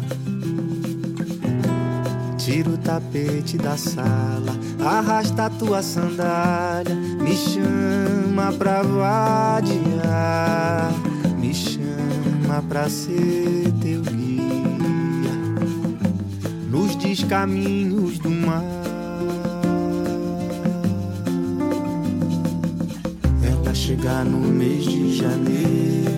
Tira 2.37 2.69
o 2.69 2.77
tapete 2.77 3.57
da 3.57 3.75
sala, 3.75 4.57
arrasta 4.85 5.47
a 5.47 5.49
tua 5.49 5.81
sandália, 5.81 6.95
me 6.95 7.35
chama 7.35 8.53
pra 8.53 8.81
vadiar, 8.83 9.73
me 11.37 11.53
chama 11.53 12.63
pra 12.69 12.89
ser 12.89 13.69
teu 13.81 14.01
guia 14.01 14.43
nos 16.69 16.95
descaminhos 16.95 18.17
do 18.19 18.29
mar. 18.29 18.82
Chegar 23.83 24.23
no 24.23 24.39
mês 24.39 24.85
de 24.85 25.17
janeiro, 25.17 26.09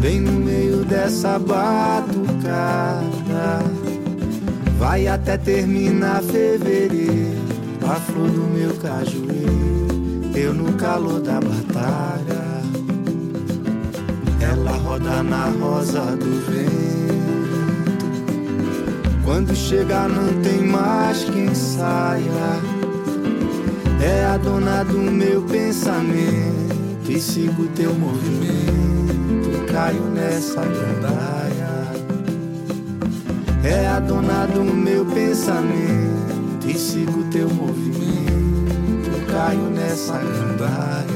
bem 0.00 0.20
no 0.20 0.30
meio 0.30 0.84
dessa 0.84 1.40
batucada. 1.40 3.02
Vai 4.78 5.08
até 5.08 5.36
terminar 5.36 6.22
fevereiro, 6.22 7.42
a 7.82 7.96
flor 7.96 8.30
do 8.30 8.42
meu 8.42 8.76
cajueiro, 8.76 10.30
eu 10.36 10.54
no 10.54 10.72
calor 10.74 11.20
da 11.20 11.40
batalha. 11.40 12.46
Ela 14.40 14.70
roda 14.70 15.20
na 15.24 15.46
rosa 15.46 16.14
do 16.14 16.46
vento. 16.46 16.76
Quando 19.24 19.52
chegar 19.56 20.08
não 20.08 20.40
tem 20.42 20.62
mais 20.62 21.24
quem 21.24 21.52
saia. 21.52 22.75
É 24.00 24.24
a 24.26 24.36
dona 24.36 24.84
do 24.84 24.98
meu 24.98 25.42
pensamento 25.42 27.10
e 27.10 27.20
sigo 27.20 27.66
teu 27.68 27.94
movimento. 27.94 29.66
Caio 29.72 30.02
nessa 30.02 30.60
gandaia. 30.60 31.66
É 33.64 33.88
a 33.88 34.00
dona 34.00 34.46
do 34.46 34.62
meu 34.62 35.04
pensamento 35.06 36.66
e 36.66 36.74
sigo 36.74 37.24
teu 37.30 37.48
movimento. 37.48 39.26
Caio 39.30 39.70
nessa 39.70 40.18
gandaia. 40.18 41.15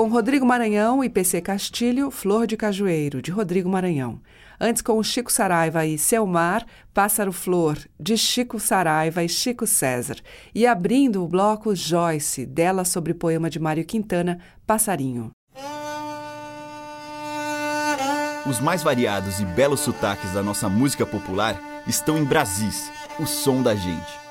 Com 0.00 0.08
Rodrigo 0.08 0.46
Maranhão 0.46 1.04
e 1.04 1.10
PC 1.10 1.42
Castilho, 1.42 2.10
Flor 2.10 2.46
de 2.46 2.56
Cajueiro, 2.56 3.20
de 3.20 3.30
Rodrigo 3.30 3.68
Maranhão. 3.68 4.18
Antes 4.58 4.80
com 4.80 5.02
Chico 5.02 5.30
Saraiva 5.30 5.84
e 5.84 5.98
Selmar, 5.98 6.64
Pássaro 6.94 7.30
Flor, 7.30 7.76
de 8.00 8.16
Chico 8.16 8.58
Saraiva 8.58 9.22
e 9.22 9.28
Chico 9.28 9.66
César. 9.66 10.16
E 10.54 10.66
abrindo 10.66 11.22
o 11.22 11.28
bloco 11.28 11.76
Joyce, 11.76 12.46
dela 12.46 12.82
sobre 12.86 13.12
poema 13.12 13.50
de 13.50 13.60
Mário 13.60 13.84
Quintana, 13.84 14.38
Passarinho. 14.66 15.32
Os 18.46 18.58
mais 18.58 18.82
variados 18.82 19.38
e 19.38 19.44
belos 19.44 19.80
sotaques 19.80 20.32
da 20.32 20.42
nossa 20.42 20.66
música 20.66 21.04
popular 21.04 21.60
estão 21.86 22.16
em 22.16 22.24
Brasis, 22.24 22.90
o 23.18 23.26
som 23.26 23.62
da 23.62 23.74
gente. 23.74 24.29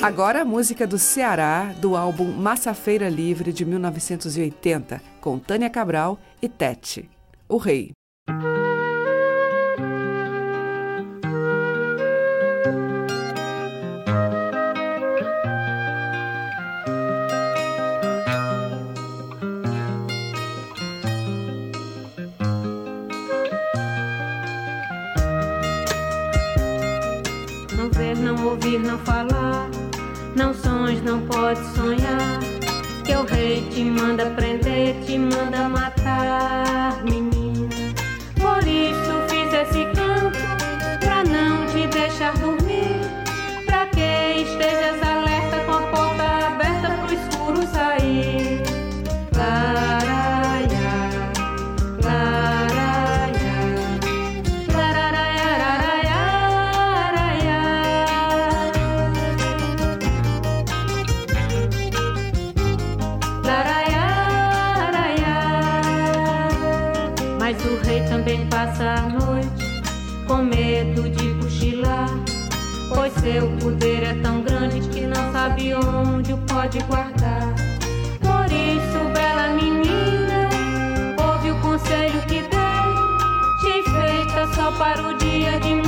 Agora 0.00 0.42
a 0.42 0.44
música 0.44 0.86
do 0.86 0.96
Ceará, 0.96 1.74
do 1.80 1.96
álbum 1.96 2.30
Massafeira 2.30 3.08
Livre 3.08 3.52
de 3.52 3.64
1980, 3.64 5.02
com 5.20 5.40
Tânia 5.40 5.68
Cabral 5.68 6.20
e 6.40 6.48
Tete, 6.48 7.10
o 7.48 7.56
Rei. 7.56 7.90
Pode 31.48 31.66
sonhar. 31.74 32.40
Que 33.04 33.16
o 33.16 33.24
rei 33.24 33.66
te 33.70 33.82
manda 33.82 34.26
prender, 34.36 34.94
te 35.06 35.18
manda 35.18 35.66
matar, 35.68 37.02
menina. 37.04 37.68
Por 38.38 38.62
isso 38.66 39.12
fiz 39.28 39.50
esse 39.54 39.84
canto, 39.94 40.38
pra 41.00 41.24
não 41.24 41.64
te 41.66 41.86
deixar 41.86 42.36
dormir. 42.36 43.00
Pra 43.64 43.86
que 43.86 44.42
estejas 44.42 45.07
seu 73.20 73.48
poder 73.58 74.02
é 74.02 74.14
tão 74.22 74.42
grande 74.42 74.80
que 74.88 75.00
não 75.00 75.32
sabe 75.32 75.74
onde 75.74 76.32
o 76.32 76.38
pode 76.38 76.78
guardar. 76.84 77.54
Por 78.20 78.46
isso, 78.52 79.12
bela 79.12 79.48
menina, 79.48 80.48
ouve 81.20 81.50
o 81.50 81.60
conselho 81.60 82.20
que 82.22 82.42
dei. 82.42 82.58
Te 83.60 83.90
feita 83.90 84.46
só 84.54 84.70
para 84.72 85.02
o 85.08 85.14
dia 85.16 85.58
de 85.60 85.74
muita 85.74 85.87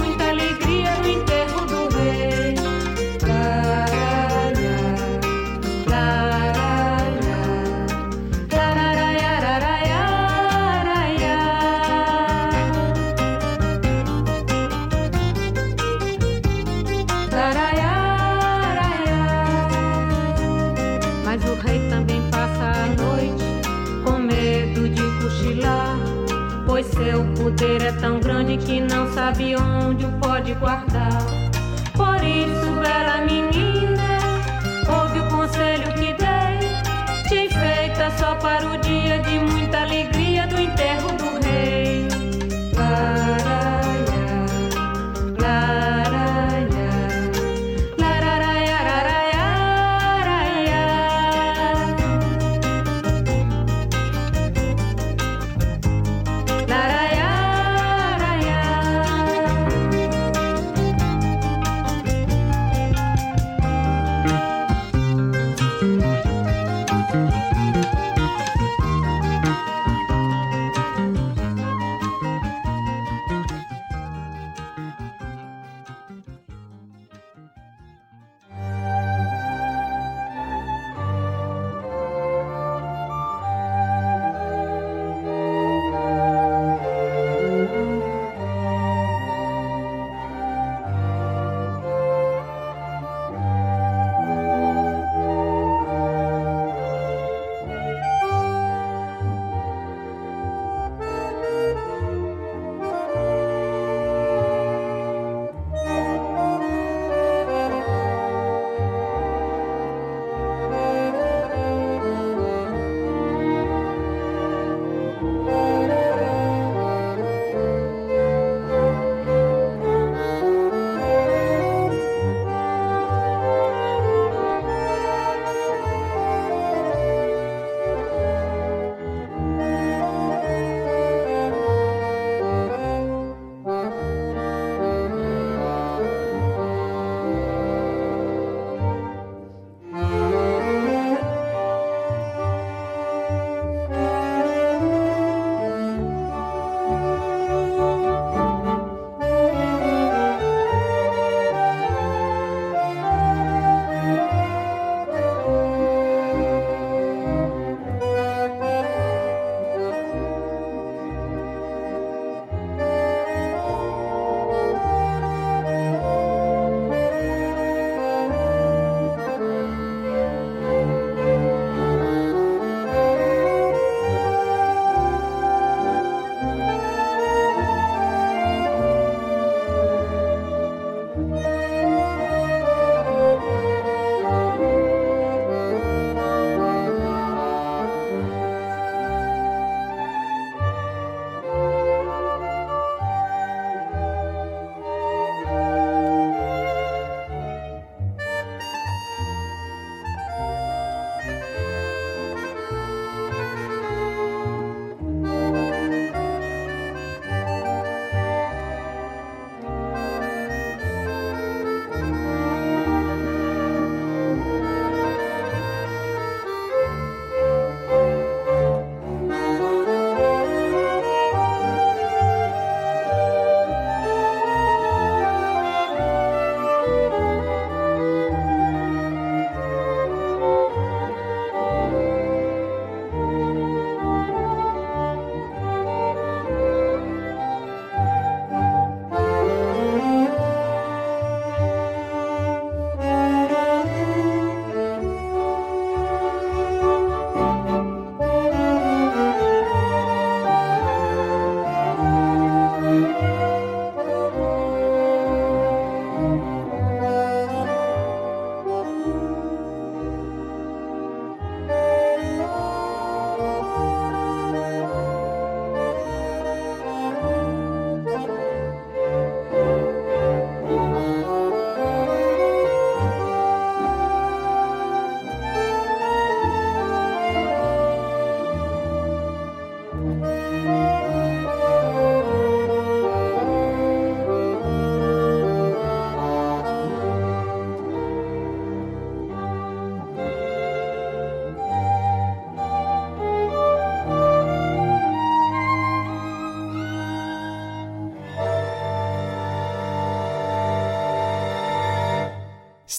não 29.31 29.70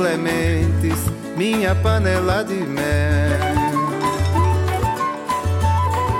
Clementes, 0.00 0.98
minha 1.36 1.74
panela 1.74 2.42
de 2.42 2.54
mel. 2.54 3.38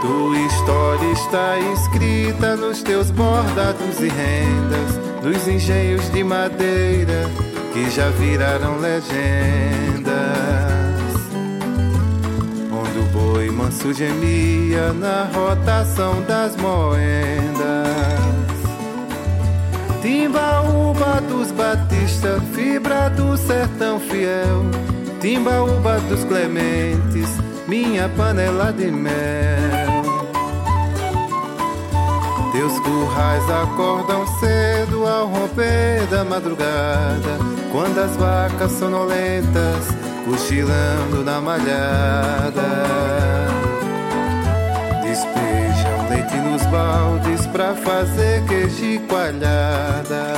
Tua 0.03 0.39
história 0.39 1.13
está 1.13 1.59
escrita 1.73 2.57
nos 2.57 2.83
teus 2.83 3.11
bordados 3.11 4.01
e 4.01 4.09
rendas, 4.09 5.01
dos 5.23 5.49
engenhos 5.49 6.13
de 6.13 6.23
madeira 6.23 7.25
que 7.73 7.89
já 7.89 8.11
viraram 8.11 8.79
legendas. 8.81 10.13
Onde 12.71 12.99
o 12.99 13.03
boi 13.15 13.51
manso 13.51 13.95
gemia 13.95 14.93
na 14.93 15.25
rotação 15.33 16.21
das 16.29 16.55
moendas. 16.57 18.10
Timbaúba 20.11 21.21
dos 21.29 21.53
Batista, 21.53 22.41
fibra 22.53 23.09
do 23.11 23.37
sertão 23.37 24.01
fiel. 24.01 24.65
Timbaúba 25.21 26.01
dos 26.09 26.25
Clementes, 26.25 27.29
minha 27.69 28.09
panela 28.09 28.73
de 28.73 28.91
mel. 28.91 30.03
Teus 32.51 32.77
currais 32.81 33.49
acordam 33.51 34.27
cedo 34.41 35.07
ao 35.07 35.29
romper 35.29 36.05
da 36.11 36.25
madrugada, 36.25 37.39
quando 37.71 38.01
as 38.01 38.17
vacas 38.17 38.73
sonolentas 38.73 39.87
cochilando 40.25 41.23
na 41.25 41.41
malhada. 41.41 42.69
Despejam 45.05 46.09
leite 46.11 46.37
nos 46.39 46.67
baldes 46.67 47.30
pra 47.53 47.75
fazer 47.75 48.45
queijo 48.47 49.01
coalhada. 49.07 50.35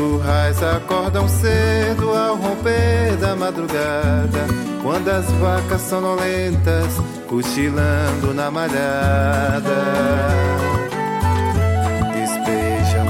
Currais 0.00 0.62
acordam 0.62 1.28
cedo 1.28 2.10
ao 2.10 2.34
romper 2.36 3.16
da 3.20 3.36
madrugada, 3.36 4.46
quando 4.82 5.08
as 5.08 5.26
vacas 5.32 5.82
sonolentas 5.82 6.94
cochilando 7.28 8.32
na 8.32 8.50
malhada. 8.50 9.60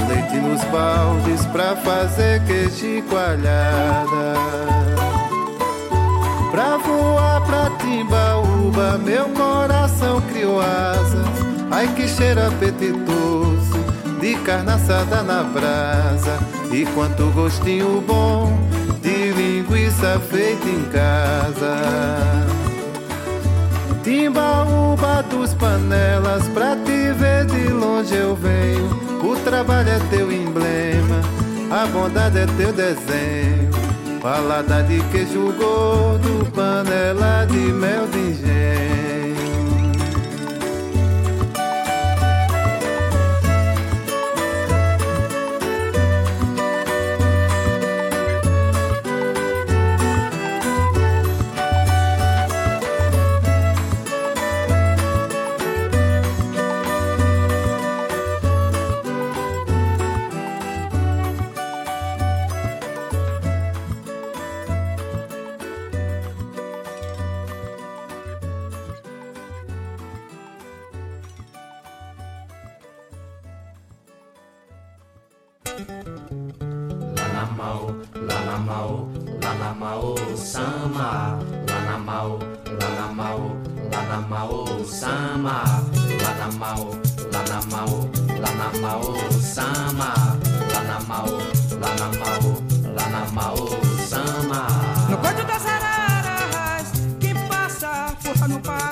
Leite 0.09 0.37
nos 0.37 0.61
baldes 0.65 1.45
pra 1.47 1.75
fazer 1.77 2.43
queijo 2.43 3.01
coalhada. 3.09 4.33
Pra 6.51 6.77
voar 6.77 7.41
pra 7.45 7.69
Timbaúba, 7.79 8.97
meu 8.97 9.29
coração 9.29 10.19
criou 10.33 10.59
asas. 10.59 11.27
Ai 11.71 11.87
que 11.95 12.07
cheiro 12.09 12.45
apetitoso 12.45 13.79
de 14.19 14.35
carne 14.39 14.71
assada 14.71 15.23
na 15.23 15.43
brasa. 15.43 16.60
E 16.71 16.85
quanto 16.93 17.25
gostinho 17.31 18.01
bom 18.07 18.57
de 19.01 19.31
linguiça 19.31 20.19
feita 20.29 20.67
em 20.69 20.83
casa. 20.85 21.75
Timbaúba 24.03 25.21
dos 25.29 25.53
panelas, 25.53 26.47
pra 26.49 26.75
te 26.77 27.11
ver 27.13 27.45
de 27.45 27.67
longe 27.69 28.15
eu 28.15 28.35
venho. 28.35 28.89
O 29.21 29.35
trabalho 29.43 29.89
é 29.89 29.99
teu 30.09 30.31
emblema, 30.31 31.21
a 31.69 31.85
bondade 31.87 32.39
é 32.39 32.45
teu 32.45 32.71
desenho. 32.71 33.69
Palada 34.21 34.81
de 34.83 35.01
queijo 35.11 35.53
gordo, 35.57 36.49
panela 36.51 37.45
de 37.45 37.57
mel 37.57 38.07
de 38.07 38.17
engenho. 38.17 39.00
Lanamau, 77.17 77.95
Lanamau, 78.13 79.09
Lanamau, 79.41 80.15
Sama, 80.35 81.39
Lanamau, 81.67 82.39
Lanamau, 82.79 83.57
Lanamau, 83.91 84.85
Sama, 84.85 85.63
Lanamau, 86.21 86.93
Lanamau, 87.33 88.09
Lanamau, 88.37 89.01
Sama, 89.41 90.37
Lanamau, 90.69 91.27
Lanamau, 91.81 92.43
Lanamau, 92.95 93.57
Sama. 94.05 94.61
No 95.09 95.17
canto 95.17 95.43
das 95.43 95.65
araras, 95.65 96.91
quem 97.19 97.35
passa, 97.47 98.15
força 98.21 98.47
não 98.47 98.61
para. 98.61 98.90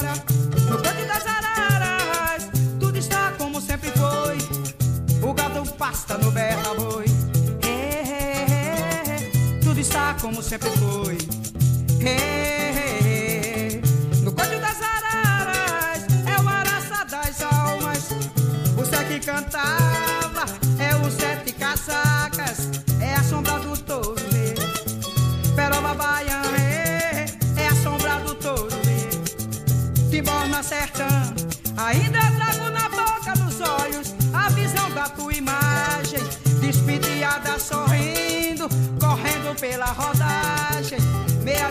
Como 10.22 10.42
sempre 10.44 10.70
foi. 10.72 11.18
É, 12.06 12.10
é, 12.10 12.99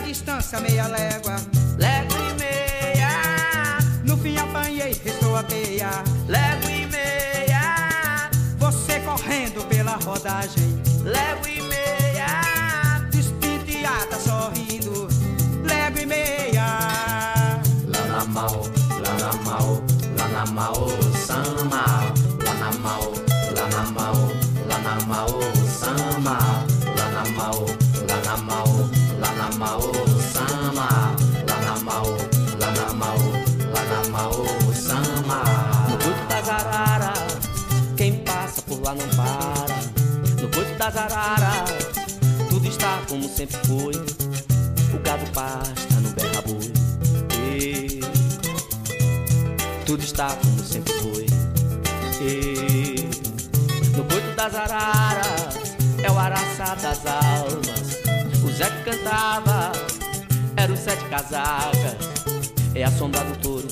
distância, 0.08 0.58
meia 0.58 0.86
légua, 0.88 1.36
légua 1.76 2.18
e 2.18 2.34
meia. 2.40 3.10
No 4.04 4.16
fim 4.16 4.38
apanhei, 4.38 4.98
restou 5.04 5.36
a 5.36 5.42
teia, 5.42 5.90
légua 6.26 6.70
e 6.70 6.86
meia. 6.86 8.30
Você 8.58 9.00
correndo 9.00 9.62
pela 9.68 9.96
rodagem, 9.96 10.80
légua 11.04 11.50
e 11.50 11.60
meia. 11.60 13.00
Despediada 13.10 14.18
sorrindo, 14.18 15.08
légua 15.62 16.00
e 16.00 16.06
meia. 16.06 17.60
Lanamau, 17.86 18.62
Lanamau, 19.04 19.82
Lanamau, 20.16 20.88
Sama, 21.26 21.84
Lanamau, 22.46 23.12
Lanamau, 23.54 24.22
Lanamau, 24.66 25.42
Sama, 25.68 26.38
Lanamau, 26.40 26.48
Lanamau, 26.48 26.48
Lanamau, 26.48 26.48
Sama, 26.58 26.67
araras, 40.96 41.70
tudo 42.48 42.66
está 42.66 43.00
como 43.08 43.28
sempre 43.28 43.56
foi. 43.66 43.94
O 44.94 44.98
gado 45.02 45.30
pasta 45.32 45.94
no 46.00 46.10
berra-boi. 46.10 46.72
E 47.52 48.00
tudo 49.84 50.02
está 50.02 50.34
como 50.36 50.64
sempre 50.64 50.92
foi. 50.94 51.26
No 53.96 54.04
coito 54.04 54.34
das 54.36 54.54
araras 54.54 55.76
é 56.02 56.10
o 56.10 56.18
araçá 56.18 56.74
das 56.76 57.04
almas. 57.06 57.98
O 58.44 58.50
Zé 58.50 58.70
que 58.70 58.90
cantava 58.90 59.72
era 60.56 60.72
o 60.72 60.76
sete 60.76 61.04
casacas. 61.06 61.96
É 62.74 62.84
a 62.84 62.90
sombra 62.90 63.22
do 63.24 63.36
touro. 63.38 63.68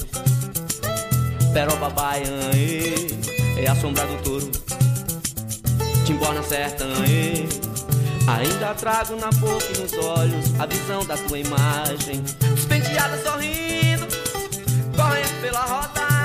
Peroba 1.52 1.88
baiana, 1.90 2.50
é 3.56 3.66
a 3.68 3.74
sombra 3.76 4.06
do 4.06 4.22
touro. 4.22 4.75
Timbó 6.06 6.32
na 6.32 6.40
sertã, 6.40 6.86
Ainda 8.28 8.74
trago 8.74 9.16
na 9.16 9.28
boca 9.40 9.66
e 9.74 9.78
nos 9.78 9.92
olhos 9.94 10.60
a 10.60 10.64
visão 10.64 11.04
da 11.04 11.16
tua 11.16 11.36
imagem. 11.36 12.22
Despenteada 12.54 13.20
sorrindo, 13.24 14.06
correndo 14.94 15.40
pela 15.40 15.62
rodagem. 15.62 16.15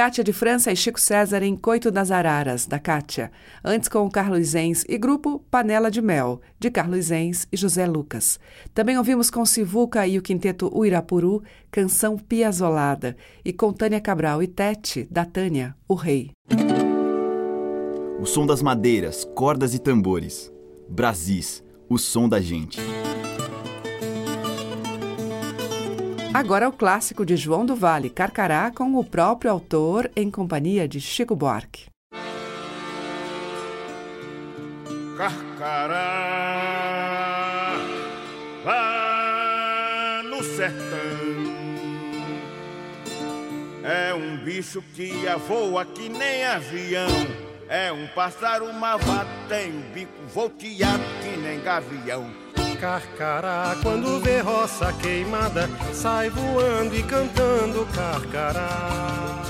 Cátia 0.00 0.24
de 0.24 0.32
França 0.32 0.72
e 0.72 0.76
Chico 0.76 0.98
César 0.98 1.42
em 1.42 1.54
Coito 1.54 1.90
das 1.90 2.10
Araras, 2.10 2.64
da 2.64 2.78
Cátia. 2.78 3.30
Antes 3.62 3.86
com 3.86 4.08
Carlos 4.10 4.46
Zenz 4.46 4.82
e 4.88 4.96
grupo 4.96 5.40
Panela 5.50 5.90
de 5.90 6.00
Mel, 6.00 6.40
de 6.58 6.70
Carlos 6.70 7.04
Zenz 7.04 7.46
e 7.52 7.56
José 7.58 7.84
Lucas. 7.86 8.40
Também 8.72 8.96
ouvimos 8.96 9.30
com 9.30 9.44
Sivuca 9.44 10.06
e 10.06 10.16
o 10.16 10.22
quinteto 10.22 10.74
Uirapuru, 10.74 11.42
Canção 11.70 12.16
Piazolada. 12.16 13.14
E 13.44 13.52
com 13.52 13.74
Tânia 13.74 14.00
Cabral 14.00 14.42
e 14.42 14.46
Tete, 14.46 15.06
da 15.10 15.26
Tânia, 15.26 15.76
O 15.86 15.94
Rei. 15.94 16.30
O 18.18 18.24
som 18.24 18.46
das 18.46 18.62
madeiras, 18.62 19.28
cordas 19.34 19.74
e 19.74 19.78
tambores. 19.78 20.50
Brasis, 20.88 21.62
o 21.90 21.98
som 21.98 22.26
da 22.26 22.40
gente. 22.40 22.80
Agora 26.32 26.68
o 26.68 26.72
clássico 26.72 27.26
de 27.26 27.36
João 27.36 27.66
do 27.66 27.74
Vale, 27.74 28.08
Carcará, 28.08 28.70
com 28.70 28.94
o 28.94 29.04
próprio 29.04 29.50
autor 29.50 30.08
em 30.14 30.30
companhia 30.30 30.86
de 30.86 31.00
Chico 31.00 31.34
Buarque. 31.34 31.86
Carcará, 35.16 35.96
lá 38.64 40.22
no 40.24 40.40
sertão. 40.44 40.78
É 43.82 44.14
um 44.14 44.36
bicho 44.44 44.80
que 44.94 45.12
voa 45.48 45.84
que 45.84 46.08
nem 46.08 46.44
avião. 46.44 47.10
É 47.68 47.90
um 47.90 48.06
pássaro 48.06 48.72
malvado, 48.72 49.28
tem 49.48 49.70
o 49.70 49.82
bico 49.92 50.12
volteado 50.32 51.02
que 51.22 51.36
nem 51.36 51.60
gavião. 51.60 52.49
Carcará, 52.80 53.76
quando 53.82 54.18
vê 54.20 54.40
roça 54.40 54.90
queimada, 54.94 55.68
sai 55.92 56.30
voando 56.30 56.96
e 56.96 57.02
cantando 57.02 57.86
carcará. 57.94 59.42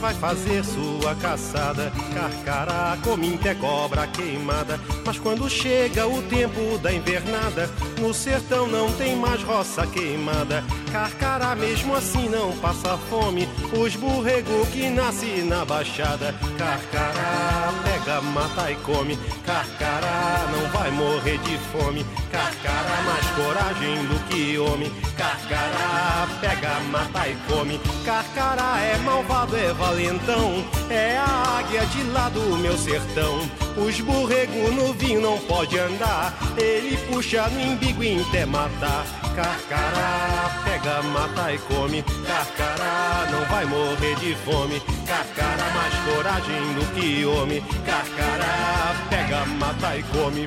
Vai 0.00 0.14
fazer 0.14 0.64
sua 0.64 1.14
caçada, 1.14 1.92
carcará, 2.12 2.98
cominte 3.04 3.46
é 3.46 3.54
cobra 3.54 4.08
queimada. 4.08 4.80
Mas 5.06 5.16
quando 5.18 5.48
chega 5.48 6.08
o 6.08 6.20
tempo 6.22 6.76
da 6.78 6.92
invernada, 6.92 7.70
no 8.00 8.12
sertão 8.12 8.66
não 8.66 8.92
tem 8.94 9.14
mais 9.14 9.40
roça 9.40 9.86
queimada. 9.86 10.64
Carcará 10.90 11.54
mesmo 11.54 11.94
assim 11.94 12.28
não 12.28 12.56
passa 12.58 12.98
fome, 13.08 13.48
os 13.72 13.94
borrego 13.94 14.66
que 14.72 14.90
nasce 14.90 15.42
na 15.42 15.64
baixada. 15.64 16.34
Carcará, 16.58 17.72
pega, 18.08 18.20
mata 18.22 18.70
e 18.70 18.74
come, 18.76 19.18
carcará 19.44 20.48
não 20.50 20.66
vai 20.70 20.90
morrer 20.90 21.38
de 21.38 21.58
fome. 21.70 22.06
Carcará 22.32 23.02
mais 23.02 23.26
coragem 23.32 24.06
do 24.06 24.18
que 24.28 24.58
homem, 24.58 24.90
carcará 25.16 26.26
pega, 26.40 26.80
mata 26.90 27.28
e 27.28 27.36
come. 27.46 27.78
Carcará 28.04 28.80
é 28.80 28.96
malvado, 28.98 29.56
é 29.56 29.72
valentão, 29.74 30.64
é 30.88 31.18
a 31.18 31.58
águia 31.58 31.84
de 31.86 32.02
lá 32.04 32.28
do 32.30 32.56
meu 32.56 32.76
sertão. 32.78 33.67
Os 33.86 34.00
borrego 34.00 34.72
no 34.72 34.92
vinho 34.92 35.20
não 35.20 35.38
pode 35.38 35.78
andar, 35.78 36.36
ele 36.56 36.96
puxa 37.10 37.48
no 37.48 37.60
embigo 37.60 38.02
e 38.02 38.20
até 38.20 38.44
matar. 38.44 39.06
Carcará, 39.36 40.62
pega, 40.64 41.02
mata 41.02 41.52
e 41.52 41.58
come. 41.58 42.02
Carcará, 42.02 43.28
não 43.30 43.44
vai 43.46 43.64
morrer 43.66 44.16
de 44.16 44.34
fome. 44.44 44.80
Carcará, 45.06 45.70
mais 45.74 45.94
coragem 46.04 46.74
do 46.74 46.94
que 46.94 47.24
homem. 47.24 47.62
Carcará, 47.86 49.06
pega, 49.08 49.46
mata 49.46 49.96
e 49.96 50.02
come. 50.02 50.46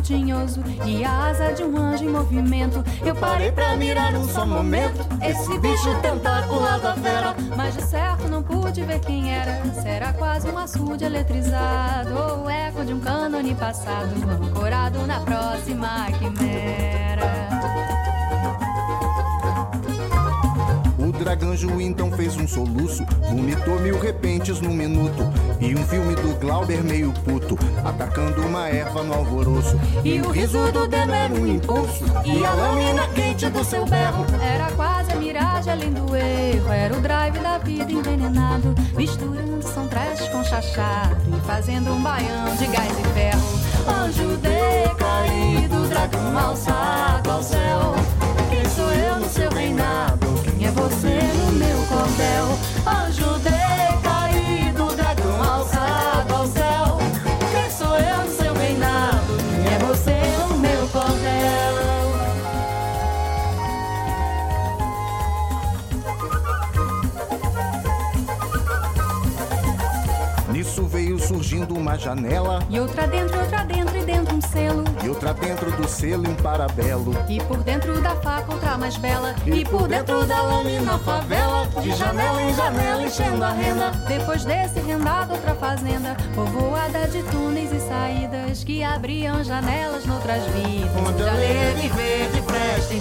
Tinhoso 0.00 0.62
e 0.84 1.04
a 1.04 1.26
asa 1.26 1.52
de 1.52 1.62
um 1.62 1.76
anjo 1.76 2.04
em 2.04 2.08
movimento. 2.08 2.84
Eu 3.04 3.14
parei 3.14 3.50
pra 3.52 3.76
mirar 3.76 4.14
um 4.14 4.28
só 4.28 4.46
momento 4.46 5.06
esse 5.22 5.58
bicho 5.58 5.94
tentacular 6.00 6.80
da 6.80 6.94
fera. 6.94 7.34
Mas 7.56 7.74
de 7.74 7.82
certo 7.82 8.28
não 8.28 8.42
pude 8.42 8.82
ver 8.82 9.00
quem 9.00 9.34
era. 9.34 9.62
Será 9.82 10.12
quase 10.12 10.48
um 10.48 10.58
açude 10.58 11.04
eletrizado 11.04 12.14
ou 12.14 12.44
o 12.44 12.50
eco 12.50 12.84
de 12.84 12.92
um 12.92 13.00
cânone 13.00 13.54
passado, 13.54 14.14
ancorado 14.42 15.06
na 15.06 15.20
próxima 15.20 16.06
quimera. 16.18 17.57
O 21.38 21.40
Draganjo 21.40 21.80
então 21.80 22.10
fez 22.10 22.36
um 22.36 22.48
soluço, 22.48 23.06
vomitou 23.28 23.78
mil 23.78 23.96
repentes 24.00 24.60
num 24.60 24.74
minuto. 24.74 25.22
E 25.60 25.72
um 25.72 25.86
filme 25.86 26.16
do 26.16 26.34
Glauber 26.40 26.82
meio 26.82 27.12
puto, 27.24 27.56
atacando 27.84 28.42
uma 28.42 28.68
erva 28.68 29.04
no 29.04 29.14
alvoroço. 29.14 29.78
E 30.04 30.20
o 30.20 30.30
riso 30.30 30.58
do 30.72 30.88
Demo 30.88 31.12
era 31.12 31.32
um 31.32 31.46
impulso, 31.46 32.04
e 32.24 32.44
a 32.44 32.52
lâmina 32.52 33.06
quente 33.14 33.48
do 33.50 33.62
seu 33.62 33.86
berro. 33.86 34.26
Era 34.42 34.68
quase 34.72 35.12
a 35.12 35.14
miragem 35.14 35.72
além 35.72 35.92
do 35.92 36.16
erro, 36.16 36.72
era 36.72 36.96
o 36.96 37.00
drive 37.00 37.38
da 37.38 37.58
vida 37.58 37.92
envenenado, 37.92 38.74
misturando 38.96 39.62
som 39.62 39.86
trash 39.86 40.28
com 40.30 40.42
chachado 40.42 41.16
e 41.36 41.40
fazendo 41.46 41.92
um 41.92 42.02
baião 42.02 42.56
de 42.56 42.66
gás 42.66 42.98
e 42.98 43.04
ferro. 43.14 43.60
Anjo 43.86 44.36
decaído, 44.38 45.88
dragão 45.88 46.36
alçado 46.36 47.30
ao 47.30 47.42
céu. 47.44 47.94
Quem 48.50 48.68
sou 48.70 48.90
eu 48.92 49.20
no 49.20 49.28
seu 49.28 49.48
reinado? 49.50 50.27
Você 50.88 51.20
no 51.36 51.52
meu 51.52 51.76
cordel? 51.86 52.58
Decaído, 53.38 53.57
uma 71.88 71.96
janela. 71.96 72.58
E 72.68 72.78
outra 72.78 73.06
dentro, 73.06 73.40
outra 73.40 73.64
dentro 73.64 73.96
e 73.96 74.04
dentro 74.04 74.36
um 74.36 74.40
selo. 74.42 74.84
E 75.02 75.08
outra 75.08 75.32
dentro 75.32 75.70
do 75.72 75.88
selo 75.88 76.28
em 76.28 76.34
parabelo. 76.34 77.14
E 77.28 77.40
por 77.40 77.62
dentro 77.62 77.98
da 78.02 78.14
faca 78.16 78.52
outra 78.52 78.76
mais 78.76 78.98
bela. 78.98 79.34
E, 79.46 79.64
por 79.64 79.88
dentro 79.88 80.26
da 80.26 80.42
lâmina 80.42 80.98
favela. 80.98 81.66
De 81.80 81.90
janela 81.92 82.42
em 82.42 82.54
janela 82.54 83.02
enchendo 83.02 83.42
a 83.42 83.50
renda. 83.50 83.90
Depois 84.06 84.44
desse 84.44 84.80
rendado 84.80 85.32
outra 85.32 85.54
fazenda. 85.54 86.14
Povoada 86.34 87.08
de 87.08 87.22
túneis 87.24 87.72
e 87.72 87.80
saídas. 87.80 88.62
Que 88.62 88.84
abriam 88.84 89.42
janelas 89.42 90.04
noutras 90.04 90.44
vidas. 90.48 90.90
Onde 90.94 91.22
a 91.22 91.32
ler 91.32 91.84
e 91.84 91.88
ver 91.88 92.30
de 92.32 92.42
presta 92.42 92.94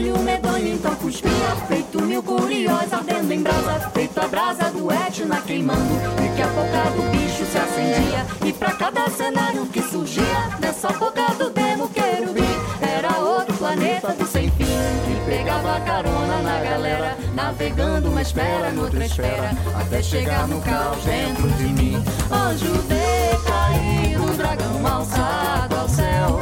Barulho 0.00 0.18
medonho 0.20 0.68
então 0.68 0.94
cuspia. 0.94 1.30
Feito 1.68 2.00
mil 2.00 2.22
curiós 2.22 2.90
ardendo 2.90 3.30
em 3.32 3.42
brasa. 3.42 3.90
Feito 3.92 4.18
a 4.18 4.26
brasa 4.28 4.70
do 4.70 4.90
Etna 4.90 5.42
queimando. 5.42 5.94
E 6.24 6.34
que 6.34 6.40
a 6.40 6.46
boca 6.46 6.90
do 6.96 7.10
bicho 7.10 7.44
se 7.44 7.58
acendia. 7.58 8.26
E 8.46 8.50
pra 8.50 8.72
cada 8.72 9.10
cenário 9.10 9.66
que 9.66 9.82
surgia 9.82 10.24
Nessa 10.58 10.88
boca 10.88 11.22
do 11.34 11.50
demo 11.50 11.88
querubim 11.90 12.48
Era 12.80 13.18
outro 13.18 13.54
planeta 13.56 14.08
do 14.14 14.26
sem 14.26 14.50
fim 14.52 14.64
Que 14.64 15.30
pegava 15.30 15.78
carona 15.80 16.38
na 16.42 16.60
galera 16.60 17.16
Navegando 17.34 18.08
uma 18.08 18.22
espera 18.22 18.72
noutra 18.72 19.04
esfera 19.04 19.50
Até 19.78 20.02
chegar 20.02 20.48
no 20.48 20.60
caos 20.62 21.04
dentro 21.04 21.48
de 21.50 21.64
mim. 21.64 22.02
Anjo 22.32 22.72
decaído, 22.88 24.36
dragão 24.36 24.86
alçado 24.86 25.76
ao 25.76 25.88
céu 25.88 26.40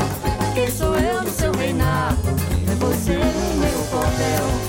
Quem 0.55 0.71
sou 0.71 0.97
eu 0.97 1.23
no 1.23 1.31
seu 1.31 1.53
reinado? 1.53 2.58
É 4.21 4.21
você 4.21 4.39
no 4.41 4.59
meu 4.59 4.68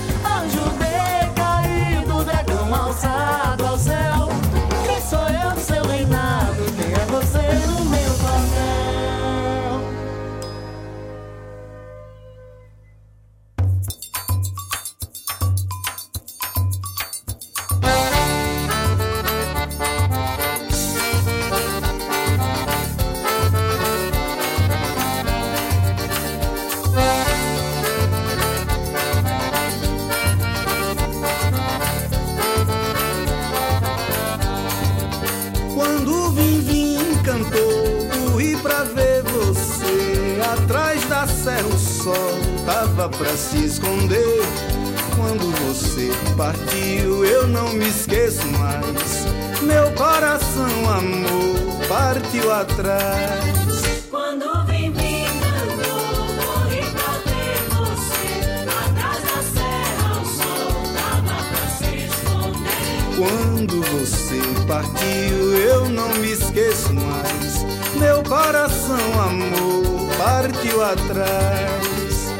partiu 70.40 70.82
atrás. 70.82 72.32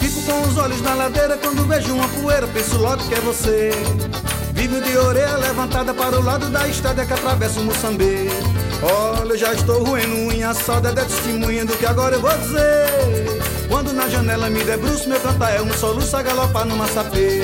Fico 0.00 0.22
com 0.22 0.48
os 0.48 0.58
olhos 0.58 0.82
na 0.82 0.94
ladeira 0.94 1.38
quando 1.38 1.64
vejo 1.66 1.94
uma 1.94 2.08
poeira, 2.08 2.46
penso 2.48 2.76
logo 2.78 3.04
que 3.04 3.14
é 3.14 3.20
você. 3.20 3.70
Vivo 4.52 4.80
de 4.80 4.96
orelha 4.96 5.36
levantada 5.36 5.94
para 5.94 6.18
o 6.18 6.24
lado 6.24 6.48
da 6.50 6.66
estrada 6.66 7.06
que 7.06 7.12
atravessa 7.12 7.60
o 7.60 7.64
Moçambique. 7.64 8.30
Olha, 8.82 9.32
eu 9.32 9.38
já 9.38 9.52
estou 9.52 9.84
ruendo 9.84 10.12
unha, 10.28 10.52
saudade 10.54 10.98
é 10.98 11.04
testemunha 11.04 11.64
do 11.64 11.76
que 11.76 11.86
agora 11.86 12.16
eu 12.16 12.20
vou 12.20 12.36
dizer. 12.36 13.40
Quando 13.68 13.92
na 13.92 14.08
janela 14.08 14.50
me 14.50 14.64
debruço, 14.64 15.08
meu 15.08 15.20
cantar 15.20 15.54
é 15.54 15.62
um 15.62 15.72
soluço 15.72 16.16
a 16.16 16.22
galopar 16.22 16.64
numa 16.64 16.88
sapê. 16.88 17.42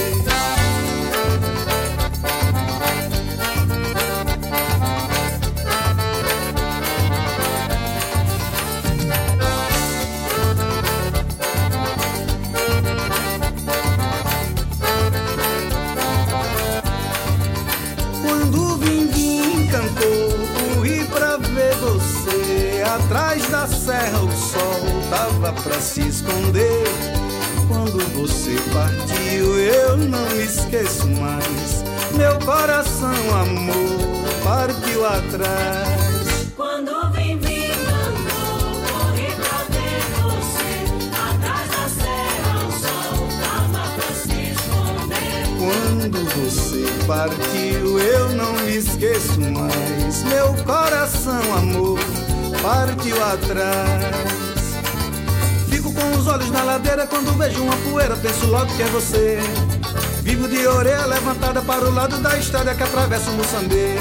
Coração, 32.91 33.41
amor, 33.41 33.99
partiu 34.43 35.07
atrás. 35.07 36.51
Quando 36.57 37.11
vim 37.12 37.38
vindo, 37.38 37.95
corri 38.91 39.32
pra 39.36 39.64
ver 39.70 40.03
você. 40.22 40.70
Atrás 41.30 41.68
da 41.70 41.86
serra, 41.88 42.53
o 42.66 42.72
sol 42.72 43.28
tava 43.41 43.82
pra 43.95 44.11
se 44.14 44.38
esconder. 44.53 45.41
Quando 45.59 46.18
você 46.34 46.84
partiu, 47.07 48.01
eu 48.01 48.28
não 48.30 48.53
me 48.55 48.76
esqueço 48.76 49.41
mais. 49.41 50.24
Meu 50.24 50.55
coração, 50.64 51.57
amor, 51.57 52.01
partiu 52.62 53.22
atrás. 53.24 54.41
Fico 55.68 55.93
com 55.95 56.18
os 56.18 56.26
olhos 56.26 56.51
na 56.51 56.64
ladeira 56.64 57.07
quando 57.07 57.36
vejo 57.38 57.62
uma 57.62 57.76
poeira, 57.76 58.16
penso 58.16 58.47
logo 58.47 58.74
que 58.74 58.82
é 58.82 58.86
você. 58.86 59.38
Vivo 60.31 60.47
de 60.47 60.64
orelha 60.64 61.07
levantada 61.07 61.61
para 61.61 61.85
o 61.85 61.93
lado 61.93 62.16
da 62.18 62.39
estrada 62.39 62.72
que 62.72 62.85
atravessa 62.85 63.28
o 63.31 63.35
Moçambique. 63.35 63.99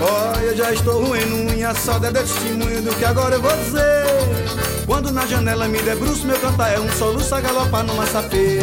Olha, 0.00 0.46
eu 0.46 0.56
já 0.56 0.72
estou 0.72 1.04
ruim 1.04 1.48
unha, 1.48 1.72
saudade 1.72 2.18
é 2.18 2.22
testemunho 2.22 2.82
do 2.82 2.92
que 2.96 3.04
agora 3.04 3.36
eu 3.36 3.40
vou 3.40 3.56
dizer. 3.58 4.84
Quando 4.86 5.12
na 5.12 5.24
janela 5.24 5.68
me 5.68 5.80
debruço, 5.80 6.26
meu 6.26 6.36
cantar 6.40 6.74
é 6.74 6.80
um 6.80 6.90
soluço 6.94 7.32
a 7.32 7.40
galopar 7.40 7.84
numa 7.84 8.04
sapê. 8.06 8.58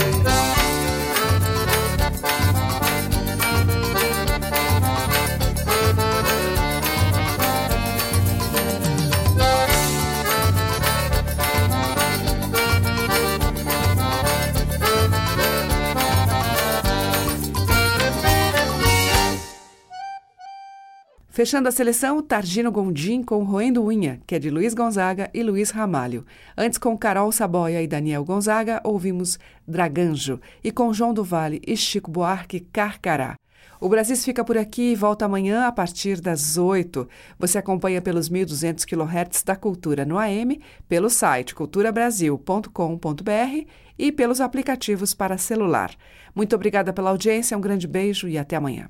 Fechando 21.46 21.70
a 21.70 21.72
seleção, 21.72 22.24
Targino 22.24 22.72
Gondim 22.72 23.22
com 23.22 23.44
Roendo 23.44 23.86
Unha, 23.86 24.20
que 24.26 24.34
é 24.34 24.40
de 24.40 24.50
Luiz 24.50 24.74
Gonzaga 24.74 25.30
e 25.32 25.44
Luiz 25.44 25.70
Ramalho. 25.70 26.26
Antes, 26.58 26.80
com 26.80 26.98
Carol 26.98 27.32
Saboia 27.32 27.84
e 27.84 27.88
Daniel 27.88 28.26
Gonzaga, 28.26 28.82
ouvimos 28.84 29.38
Draganjo. 29.68 30.42
E 30.64 30.72
com 30.72 30.92
João 30.92 31.14
do 31.14 31.24
Vale 31.24 31.62
e 31.64 31.78
Chico 31.78 32.10
Buarque, 32.10 32.62
Carcará. 32.62 33.36
O 33.80 33.88
Brasis 33.88 34.26
fica 34.26 34.44
por 34.44 34.58
aqui 34.58 34.94
e 34.94 34.96
volta 34.96 35.26
amanhã 35.26 35.68
a 35.68 35.72
partir 35.72 36.20
das 36.20 36.58
8. 36.58 37.08
Você 37.38 37.60
acompanha 37.60 38.02
pelos 38.02 38.28
1.200 38.28 38.84
kHz 38.84 39.44
da 39.44 39.56
Cultura 39.56 40.04
no 40.04 40.18
AM, 40.18 40.60
pelo 40.90 41.12
site 41.12 41.54
culturabrasil.com.br 41.54 43.68
e 44.00 44.12
pelos 44.12 44.42
aplicativos 44.42 45.14
para 45.14 45.38
celular. 45.38 45.92
Muito 46.34 46.56
obrigada 46.56 46.92
pela 46.92 47.12
audiência, 47.12 47.56
um 47.56 47.62
grande 47.62 47.88
beijo 47.88 48.28
e 48.28 48.36
até 48.36 48.56
amanhã. 48.56 48.90